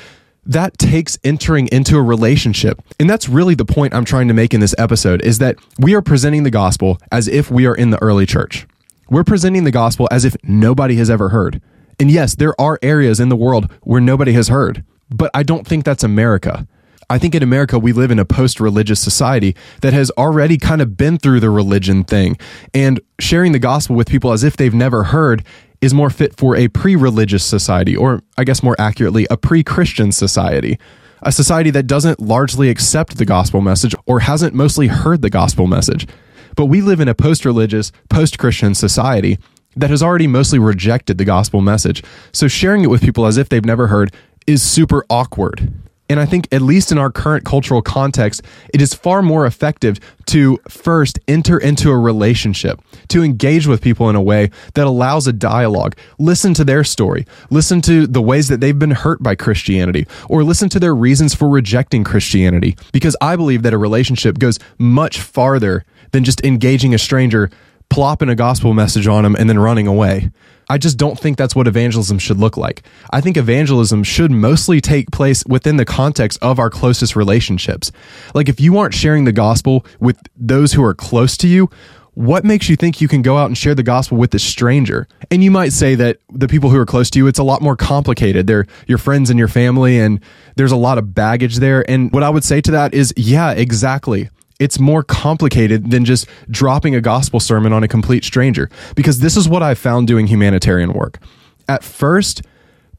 that 0.46 0.78
takes 0.78 1.18
entering 1.24 1.68
into 1.72 1.98
a 1.98 2.02
relationship. 2.02 2.82
And 3.00 3.10
that's 3.10 3.30
really 3.30 3.56
the 3.56 3.66
point 3.66 3.94
I'm 3.94 4.06
trying 4.06 4.28
to 4.30 4.34
make 4.34 4.54
in 4.54 4.62
this 4.62 4.76
episode 4.78 5.22
is 5.22 5.40
that 5.40 5.58
we 5.78 5.94
are 5.94 6.02
presenting 6.02 6.44
the 6.44 6.52
gospel 6.52 6.98
as 7.12 7.28
if 7.28 7.52
we 7.52 7.68
are 7.68 7.76
in 7.76 7.90
the 7.92 8.02
early 8.02 8.26
church. 8.26 8.66
We're 9.10 9.24
presenting 9.24 9.64
the 9.64 9.72
gospel 9.72 10.08
as 10.12 10.26
if 10.26 10.36
nobody 10.44 10.96
has 10.96 11.10
ever 11.10 11.30
heard. 11.30 11.62
And 12.00 12.10
yes, 12.10 12.36
there 12.36 12.60
are 12.60 12.80
areas 12.82 13.20
in 13.20 13.30
the 13.30 13.36
world 13.36 13.72
where 13.82 14.00
nobody 14.00 14.34
has 14.34 14.48
heard, 14.48 14.84
but 15.10 15.30
I 15.34 15.44
don't 15.44 15.68
think 15.68 15.84
that's 15.84 16.04
America. 16.04 16.68
I 17.10 17.18
think 17.18 17.34
in 17.34 17.42
America, 17.42 17.80
we 17.80 17.92
live 17.92 18.12
in 18.12 18.20
a 18.20 18.26
post 18.26 18.60
religious 18.60 19.00
society 19.00 19.56
that 19.82 19.94
has 19.94 20.12
already 20.12 20.58
kind 20.58 20.82
of 20.82 20.96
been 20.96 21.18
through 21.18 21.40
the 21.40 21.50
religion 21.50 22.04
thing. 22.04 22.38
And 22.74 23.00
sharing 23.20 23.52
the 23.52 23.60
gospel 23.60 23.96
with 23.96 24.08
people 24.08 24.32
as 24.32 24.44
if 24.44 24.58
they've 24.58 24.74
never 24.74 25.06
heard 25.06 25.44
is 25.82 25.94
more 25.94 26.10
fit 26.10 26.38
for 26.38 26.56
a 26.56 26.68
pre 26.68 26.96
religious 26.96 27.44
society, 27.44 27.96
or 27.96 28.22
I 28.38 28.44
guess 28.44 28.62
more 28.62 28.76
accurately, 28.80 29.26
a 29.30 29.38
pre 29.38 29.64
Christian 29.64 30.12
society. 30.12 30.78
A 31.22 31.32
society 31.32 31.70
that 31.72 31.88
doesn't 31.88 32.22
largely 32.22 32.70
accept 32.70 33.18
the 33.18 33.26
gospel 33.26 33.60
message 33.60 33.94
or 34.06 34.22
hasn't 34.22 34.54
mostly 34.54 34.88
heard 34.88 35.22
the 35.22 35.30
gospel 35.30 35.68
message. 35.68 36.08
But 36.56 36.68
we 36.68 36.82
live 36.82 37.02
in 37.02 37.10
a 37.10 37.16
post 37.16 37.44
religious, 37.44 37.92
post 38.10 38.38
Christian 38.38 38.74
society 38.74 39.38
that 39.76 39.90
has 39.90 40.02
already 40.02 40.28
mostly 40.28 40.60
rejected 40.60 41.18
the 41.18 41.26
gospel 41.26 41.60
message. 41.60 42.04
So 42.32 42.48
sharing 42.48 42.84
it 42.84 42.90
with 42.90 43.02
people 43.02 43.26
as 43.26 43.38
if 43.38 43.50
they've 43.50 43.66
never 43.66 43.88
heard 43.88 44.14
is 44.48 44.64
super 44.64 45.06
awkward. 45.10 45.74
And 46.10 46.20
I 46.20 46.26
think, 46.26 46.48
at 46.52 46.64
least 46.64 46.92
in 46.92 46.98
our 46.98 47.12
current 47.12 47.46
cultural 47.46 47.84
context, 47.84 48.42
it 48.74 48.82
is 48.82 48.96
far 48.96 49.22
more 49.22 49.46
effective 49.46 50.00
to 50.26 50.60
first 50.68 51.20
enter 51.28 51.60
into 51.60 51.92
a 51.92 51.98
relationship, 51.98 52.82
to 53.10 53.24
engage 53.24 53.68
with 53.68 53.82
people 53.82 54.10
in 54.10 54.16
a 54.16 54.22
way 54.22 54.50
that 54.74 54.88
allows 54.88 55.28
a 55.28 55.34
dialogue. 55.34 55.96
Listen 56.18 56.54
to 56.56 56.64
their 56.64 56.84
story, 56.84 57.28
listen 57.52 57.80
to 57.82 58.08
the 58.08 58.22
ways 58.22 58.48
that 58.48 58.60
they've 58.60 58.80
been 58.80 58.92
hurt 58.92 59.22
by 59.22 59.36
Christianity, 59.36 60.08
or 60.28 60.44
listen 60.44 60.68
to 60.70 60.80
their 60.80 60.96
reasons 60.96 61.36
for 61.36 61.48
rejecting 61.48 62.04
Christianity. 62.04 62.76
Because 62.92 63.16
I 63.22 63.36
believe 63.36 63.62
that 63.62 63.74
a 63.74 63.78
relationship 63.78 64.40
goes 64.40 64.58
much 64.80 65.20
farther 65.20 65.86
than 66.12 66.24
just 66.24 66.44
engaging 66.44 66.94
a 66.96 66.98
stranger, 66.98 67.52
plopping 67.90 68.30
a 68.30 68.36
gospel 68.36 68.74
message 68.74 69.08
on 69.08 69.24
them, 69.24 69.36
and 69.36 69.48
then 69.48 69.60
running 69.60 69.88
away. 69.88 70.32
I 70.70 70.78
just 70.78 70.98
don't 70.98 71.20
think 71.20 71.38
that's 71.38 71.56
what 71.56 71.68
evangelism 71.68 72.20
should 72.20 72.38
look 72.38 72.56
like. 72.56 72.84
I 73.12 73.22
think 73.22 73.38
evangelism 73.38 74.04
should 74.04 74.32
mostly 74.32 74.80
take 74.80 75.12
place 75.12 75.44
within 75.46 75.78
the 75.78 75.86
context 75.86 76.38
of 76.42 76.60
our 76.60 76.70
closest 76.70 77.16
relationships. 77.16 77.92
Like 78.36 78.50
if 78.50 78.60
you 78.60 78.78
aren't 78.78 78.94
sharing 78.94 79.26
the 79.26 79.32
gospel 79.32 79.86
with 80.00 80.18
those 80.36 80.74
who 80.74 80.84
are 80.84 80.94
close 80.94 81.36
to 81.38 81.48
you, 81.48 81.70
what 82.14 82.44
makes 82.44 82.70
you 82.70 82.76
think 82.76 83.02
you 83.02 83.08
can 83.08 83.22
go 83.22 83.38
out 83.38 83.46
and 83.46 83.58
share 83.58 83.74
the 83.74 83.84
gospel 83.84 84.18
with 84.18 84.34
a 84.36 84.40
stranger? 84.40 85.08
And 85.32 85.44
you 85.44 85.52
might 85.52 85.72
say 85.72 85.96
that 85.96 86.20
the 86.30 86.48
people 86.48 86.70
who 86.70 86.78
are 86.78 86.86
close 86.86 87.10
to 87.12 87.20
you, 87.20 87.28
it's 87.28 87.40
a 87.40 87.44
lot 87.44 87.62
more 87.62 87.76
complicated. 87.76 88.46
They're 88.46 88.68
your 88.88 88.98
friends 88.98 89.30
and 89.30 89.40
your 89.40 89.48
family, 89.48 90.00
and 90.00 90.20
there's 90.56 90.72
a 90.72 90.78
lot 90.78 90.98
of 90.98 91.16
baggage 91.16 91.58
there. 91.58 91.90
And 91.90 92.12
what 92.12 92.24
I 92.24 92.30
would 92.30 92.44
say 92.44 92.62
to 92.62 92.72
that 92.72 92.94
is, 92.94 93.14
yeah, 93.16 93.52
exactly 93.52 94.30
it's 94.60 94.80
more 94.80 95.04
complicated 95.04 95.90
than 95.90 96.06
just 96.06 96.28
dropping 96.52 96.94
a 96.94 97.02
gospel 97.02 97.40
sermon 97.40 97.74
on 97.74 97.84
a 97.84 97.88
complete 97.88 98.24
stranger. 98.24 98.70
Because 98.96 99.20
this 99.20 99.38
is 99.38 99.48
what 99.48 99.64
I 99.64 99.74
found 99.74 100.08
doing 100.08 100.28
humanitarian 100.28 100.94
work. 100.94 101.20
At 101.68 101.84
first, 101.84 102.42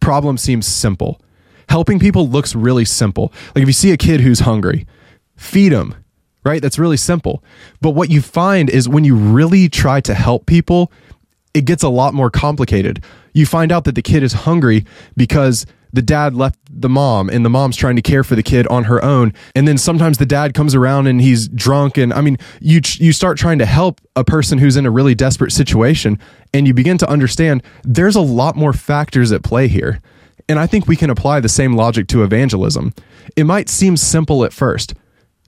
problem 0.00 0.38
seems 0.38 0.66
simple. 0.66 1.20
Helping 1.68 1.98
people 1.98 2.28
looks 2.28 2.54
really 2.54 2.84
simple. 2.84 3.32
Like 3.54 3.62
if 3.62 3.68
you 3.68 3.74
see 3.74 3.92
a 3.92 3.96
kid 3.96 4.20
who's 4.20 4.40
hungry, 4.40 4.86
feed 5.36 5.70
them, 5.70 5.94
right? 6.44 6.60
That's 6.60 6.78
really 6.78 6.96
simple. 6.96 7.44
But 7.80 7.90
what 7.90 8.10
you 8.10 8.22
find 8.22 8.68
is 8.70 8.88
when 8.88 9.04
you 9.04 9.14
really 9.14 9.68
try 9.68 10.00
to 10.00 10.14
help 10.14 10.46
people, 10.46 10.90
it 11.54 11.64
gets 11.66 11.82
a 11.82 11.88
lot 11.88 12.14
more 12.14 12.30
complicated. 12.30 13.04
You 13.34 13.46
find 13.46 13.70
out 13.70 13.84
that 13.84 13.94
the 13.94 14.02
kid 14.02 14.22
is 14.22 14.32
hungry 14.32 14.84
because 15.16 15.66
the 15.92 16.02
dad 16.02 16.34
left 16.34 16.58
the 16.70 16.88
mom 16.88 17.28
and 17.28 17.44
the 17.44 17.50
mom's 17.50 17.76
trying 17.76 17.96
to 17.96 18.02
care 18.02 18.24
for 18.24 18.34
the 18.34 18.42
kid 18.42 18.66
on 18.68 18.84
her 18.84 19.02
own. 19.04 19.32
And 19.54 19.66
then 19.66 19.78
sometimes 19.78 20.18
the 20.18 20.26
dad 20.26 20.54
comes 20.54 20.74
around 20.74 21.06
and 21.06 21.20
he's 21.20 21.48
drunk 21.48 21.96
and 21.96 22.12
i 22.12 22.20
mean 22.20 22.38
you 22.60 22.80
you 22.96 23.12
start 23.12 23.38
trying 23.38 23.58
to 23.58 23.66
help 23.66 24.00
a 24.16 24.24
person 24.24 24.58
who's 24.58 24.76
in 24.76 24.86
a 24.86 24.90
really 24.90 25.14
desperate 25.14 25.52
situation 25.52 26.18
and 26.52 26.66
you 26.66 26.74
begin 26.74 26.98
to 26.98 27.08
understand 27.08 27.62
there's 27.84 28.16
a 28.16 28.20
lot 28.20 28.56
more 28.56 28.72
factors 28.72 29.32
at 29.32 29.42
play 29.42 29.68
here. 29.68 30.00
And 30.48 30.58
i 30.58 30.66
think 30.66 30.86
we 30.86 30.96
can 30.96 31.10
apply 31.10 31.40
the 31.40 31.48
same 31.48 31.74
logic 31.74 32.06
to 32.08 32.22
evangelism. 32.22 32.92
It 33.36 33.44
might 33.44 33.68
seem 33.68 33.96
simple 33.96 34.44
at 34.44 34.52
first. 34.52 34.94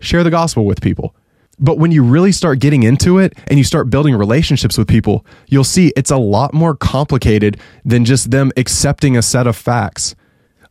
Share 0.01 0.25
the 0.25 0.31
gospel 0.31 0.65
with 0.65 0.81
people. 0.81 1.15
But 1.59 1.79
when 1.79 1.93
you 1.93 2.03
really 2.03 2.33
start 2.33 2.59
getting 2.59 2.83
into 2.83 3.19
it 3.19 3.35
and 3.47 3.59
you 3.59 3.65
start 3.65 3.91
building 3.91 4.17
relationships 4.17 4.77
with 4.77 4.89
people, 4.89 5.25
you'll 5.49 5.65
see 5.65 5.93
it's 5.97 6.11
a 6.11 6.17
lot 6.17 6.53
more 6.53 6.75
complicated 6.75 7.59
than 7.85 8.05
just 8.05 8.31
them 8.31 8.51
accepting 8.57 9.17
a 9.17 9.23
set 9.23 9.47
of 9.47 9.57
facts. 9.57 10.17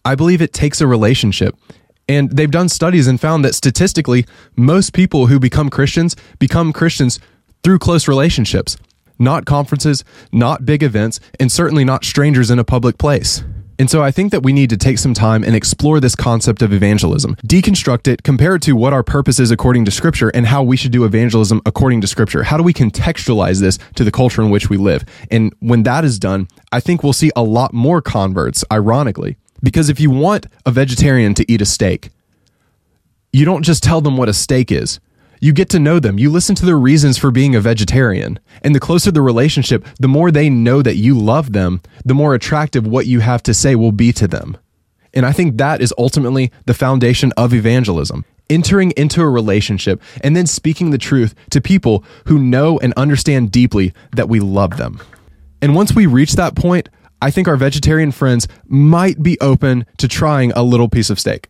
I 0.03 0.15
believe 0.15 0.41
it 0.41 0.53
takes 0.53 0.81
a 0.81 0.88
relationship. 0.88 1.55
And 2.08 2.31
they've 2.31 2.51
done 2.51 2.70
studies 2.70 3.08
and 3.08 3.20
found 3.20 3.46
that 3.46 3.55
statistically, 3.55 4.25
most 4.55 4.93
people 4.93 5.27
who 5.27 5.39
become 5.39 5.70
Christians 5.70 6.15
become 6.39 6.74
Christians 6.74 7.20
through 7.63 7.79
close 7.79 8.08
relationships, 8.08 8.75
not 9.20 9.46
conferences, 9.46 10.03
not 10.31 10.65
big 10.65 10.84
events, 10.84 11.20
and 11.39 11.51
certainly 11.51 11.86
not 11.86 12.03
strangers 12.03 12.50
in 12.50 12.60
a 12.60 12.63
public 12.63 12.98
place. 12.98 13.43
And 13.81 13.89
so 13.89 14.03
I 14.03 14.12
think 14.12 14.31
that 14.31 14.43
we 14.43 14.53
need 14.53 14.70
to 14.70 14.77
take 14.77 15.00
some 15.00 15.15
time 15.15 15.43
and 15.43 15.55
explore 15.55 16.00
this 16.00 16.15
concept 16.15 16.62
of 16.62 16.72
evangelism, 16.72 17.36
deconstruct 17.38 18.08
it, 18.08 18.22
compare 18.22 18.55
it 18.55 18.62
to 18.63 18.74
what 18.74 18.93
our 18.93 19.01
purpose 19.01 19.39
is 19.39 19.50
according 19.50 19.86
to 19.86 19.91
Scripture, 19.91 20.29
and 20.29 20.46
how 20.46 20.62
we 20.62 20.77
should 20.77 20.91
do 20.91 21.03
evangelism 21.03 21.62
according 21.65 22.01
to 22.01 22.08
Scripture. 22.08 22.43
How 22.43 22.58
do 22.58 22.63
we 22.63 22.74
contextualize 22.74 23.60
this 23.60 23.79
to 23.96 24.03
the 24.03 24.12
culture 24.12 24.43
in 24.43 24.51
which 24.51 24.70
we 24.70 24.77
live? 24.77 25.03
And 25.31 25.51
when 25.62 25.81
that 25.84 26.03
is 26.05 26.20
done, 26.20 26.48
I 26.72 26.79
think 26.79 27.01
we'll 27.01 27.13
see 27.13 27.31
a 27.36 27.41
lot 27.41 27.74
more 27.74 28.03
converts, 28.03 28.63
ironically. 28.72 29.38
Because 29.63 29.89
if 29.89 30.00
you 30.00 30.10
want 30.10 30.48
a 30.65 30.72
vegetarian 30.72 31.34
to 31.36 31.51
eat 31.51 31.62
a 31.62 31.65
steak, 31.65 32.10
you 33.32 33.46
don't 33.46 33.63
just 33.63 33.84
tell 33.84 34.01
them 34.01 34.18
what 34.18 34.30
a 34.30 34.34
steak 34.34 34.72
is. 34.72 35.00
You 35.39 35.53
get 35.53 35.70
to 35.70 35.80
know 35.80 36.00
them. 36.00 36.20
You 36.20 36.30
listen 36.30 36.53
to 36.56 36.65
their 36.65 36.77
reasons 36.77 37.18
for 37.18 37.32
being 37.32 37.56
a 37.56 37.62
vegetarian. 37.62 38.39
And 38.62 38.75
the 38.75 38.80
closer 38.80 39.10
the 39.12 39.24
relationship, 39.24 39.86
the 40.00 40.08
more 40.08 40.30
they 40.30 40.50
know 40.50 40.84
that 40.84 40.98
you 40.98 41.18
love 41.18 41.51
them, 41.53 41.82
the 42.06 42.13
more 42.13 42.36
attractive 42.36 42.86
what 42.86 43.08
you 43.08 43.22
have 43.22 43.41
to 43.44 43.53
say 43.53 43.75
will 43.75 43.91
be 43.91 44.12
to 44.13 44.27
them. 44.27 44.58
And 45.13 45.25
I 45.25 45.32
think 45.32 45.58
that 45.58 45.82
is 45.82 45.94
ultimately 45.98 46.51
the 46.65 46.75
foundation 46.75 47.32
of 47.38 47.53
evangelism. 47.53 48.24
Entering 48.51 48.91
into 48.98 49.22
a 49.22 49.30
relationship 49.30 50.01
and 50.24 50.36
then 50.36 50.46
speaking 50.46 50.91
the 50.91 50.98
truth 50.98 51.34
to 51.50 51.62
people 51.62 52.03
who 52.25 52.38
know 52.38 52.77
and 52.80 52.94
understand 52.94 53.51
deeply 53.51 53.94
that 54.12 54.30
we 54.30 54.39
love 54.39 54.77
them. 54.77 55.01
And 55.62 55.74
once 55.74 55.94
we 55.96 56.06
reach 56.06 56.34
that 56.34 56.56
point, 56.56 56.89
I 57.22 57.30
think 57.32 57.48
our 57.48 57.56
vegetarian 57.56 58.12
friends 58.12 58.48
might 58.66 59.22
be 59.22 59.40
open 59.40 59.86
to 59.98 60.08
trying 60.08 60.51
a 60.54 60.63
little 60.63 60.90
piece 60.90 61.10
of 61.10 61.20
steak. 61.20 61.48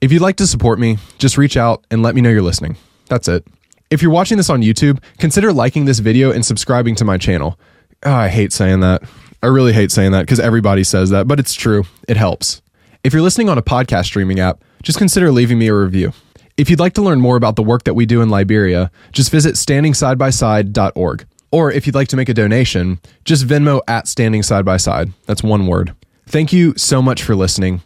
If 0.00 0.12
you'd 0.12 0.22
like 0.22 0.36
to 0.36 0.46
support 0.46 0.78
me, 0.78 0.98
just 1.18 1.36
reach 1.38 1.56
out 1.56 1.84
and 1.90 2.02
let 2.02 2.14
me 2.14 2.20
know 2.20 2.30
you're 2.30 2.42
listening. 2.42 2.76
That's 3.08 3.28
it. 3.28 3.46
If 3.90 4.02
you're 4.02 4.10
watching 4.10 4.36
this 4.36 4.50
on 4.50 4.62
YouTube, 4.62 5.02
consider 5.18 5.52
liking 5.52 5.84
this 5.84 6.00
video 6.00 6.32
and 6.32 6.44
subscribing 6.44 6.94
to 6.96 7.04
my 7.04 7.18
channel. 7.18 7.58
Oh, 8.04 8.12
I 8.12 8.28
hate 8.28 8.52
saying 8.52 8.80
that. 8.80 9.02
I 9.42 9.46
really 9.46 9.72
hate 9.72 9.90
saying 9.90 10.12
that 10.12 10.22
because 10.22 10.40
everybody 10.40 10.84
says 10.84 11.10
that, 11.10 11.28
but 11.28 11.38
it's 11.38 11.54
true. 11.54 11.84
It 12.08 12.16
helps. 12.16 12.62
If 13.04 13.12
you're 13.12 13.22
listening 13.22 13.48
on 13.48 13.58
a 13.58 13.62
podcast 13.62 14.06
streaming 14.06 14.40
app, 14.40 14.62
just 14.82 14.98
consider 14.98 15.30
leaving 15.30 15.58
me 15.58 15.68
a 15.68 15.74
review. 15.74 16.12
If 16.56 16.70
you'd 16.70 16.80
like 16.80 16.94
to 16.94 17.02
learn 17.02 17.20
more 17.20 17.36
about 17.36 17.56
the 17.56 17.62
work 17.62 17.84
that 17.84 17.92
we 17.92 18.06
do 18.06 18.22
in 18.22 18.30
Liberia, 18.30 18.90
just 19.12 19.30
visit 19.30 19.56
standingsidebyside.org. 19.56 21.26
Or 21.50 21.70
if 21.70 21.86
you'd 21.86 21.94
like 21.94 22.08
to 22.08 22.16
make 22.16 22.30
a 22.30 22.34
donation, 22.34 22.98
just 23.24 23.46
Venmo 23.46 23.80
at 23.86 24.08
Standing 24.08 24.42
Side 24.42 24.64
by 24.64 24.78
Side. 24.78 25.12
That's 25.26 25.42
one 25.42 25.66
word. 25.66 25.94
Thank 26.26 26.52
you 26.52 26.74
so 26.76 27.02
much 27.02 27.22
for 27.22 27.36
listening. 27.36 27.82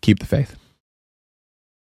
Keep 0.00 0.20
the 0.20 0.26
faith. 0.26 0.56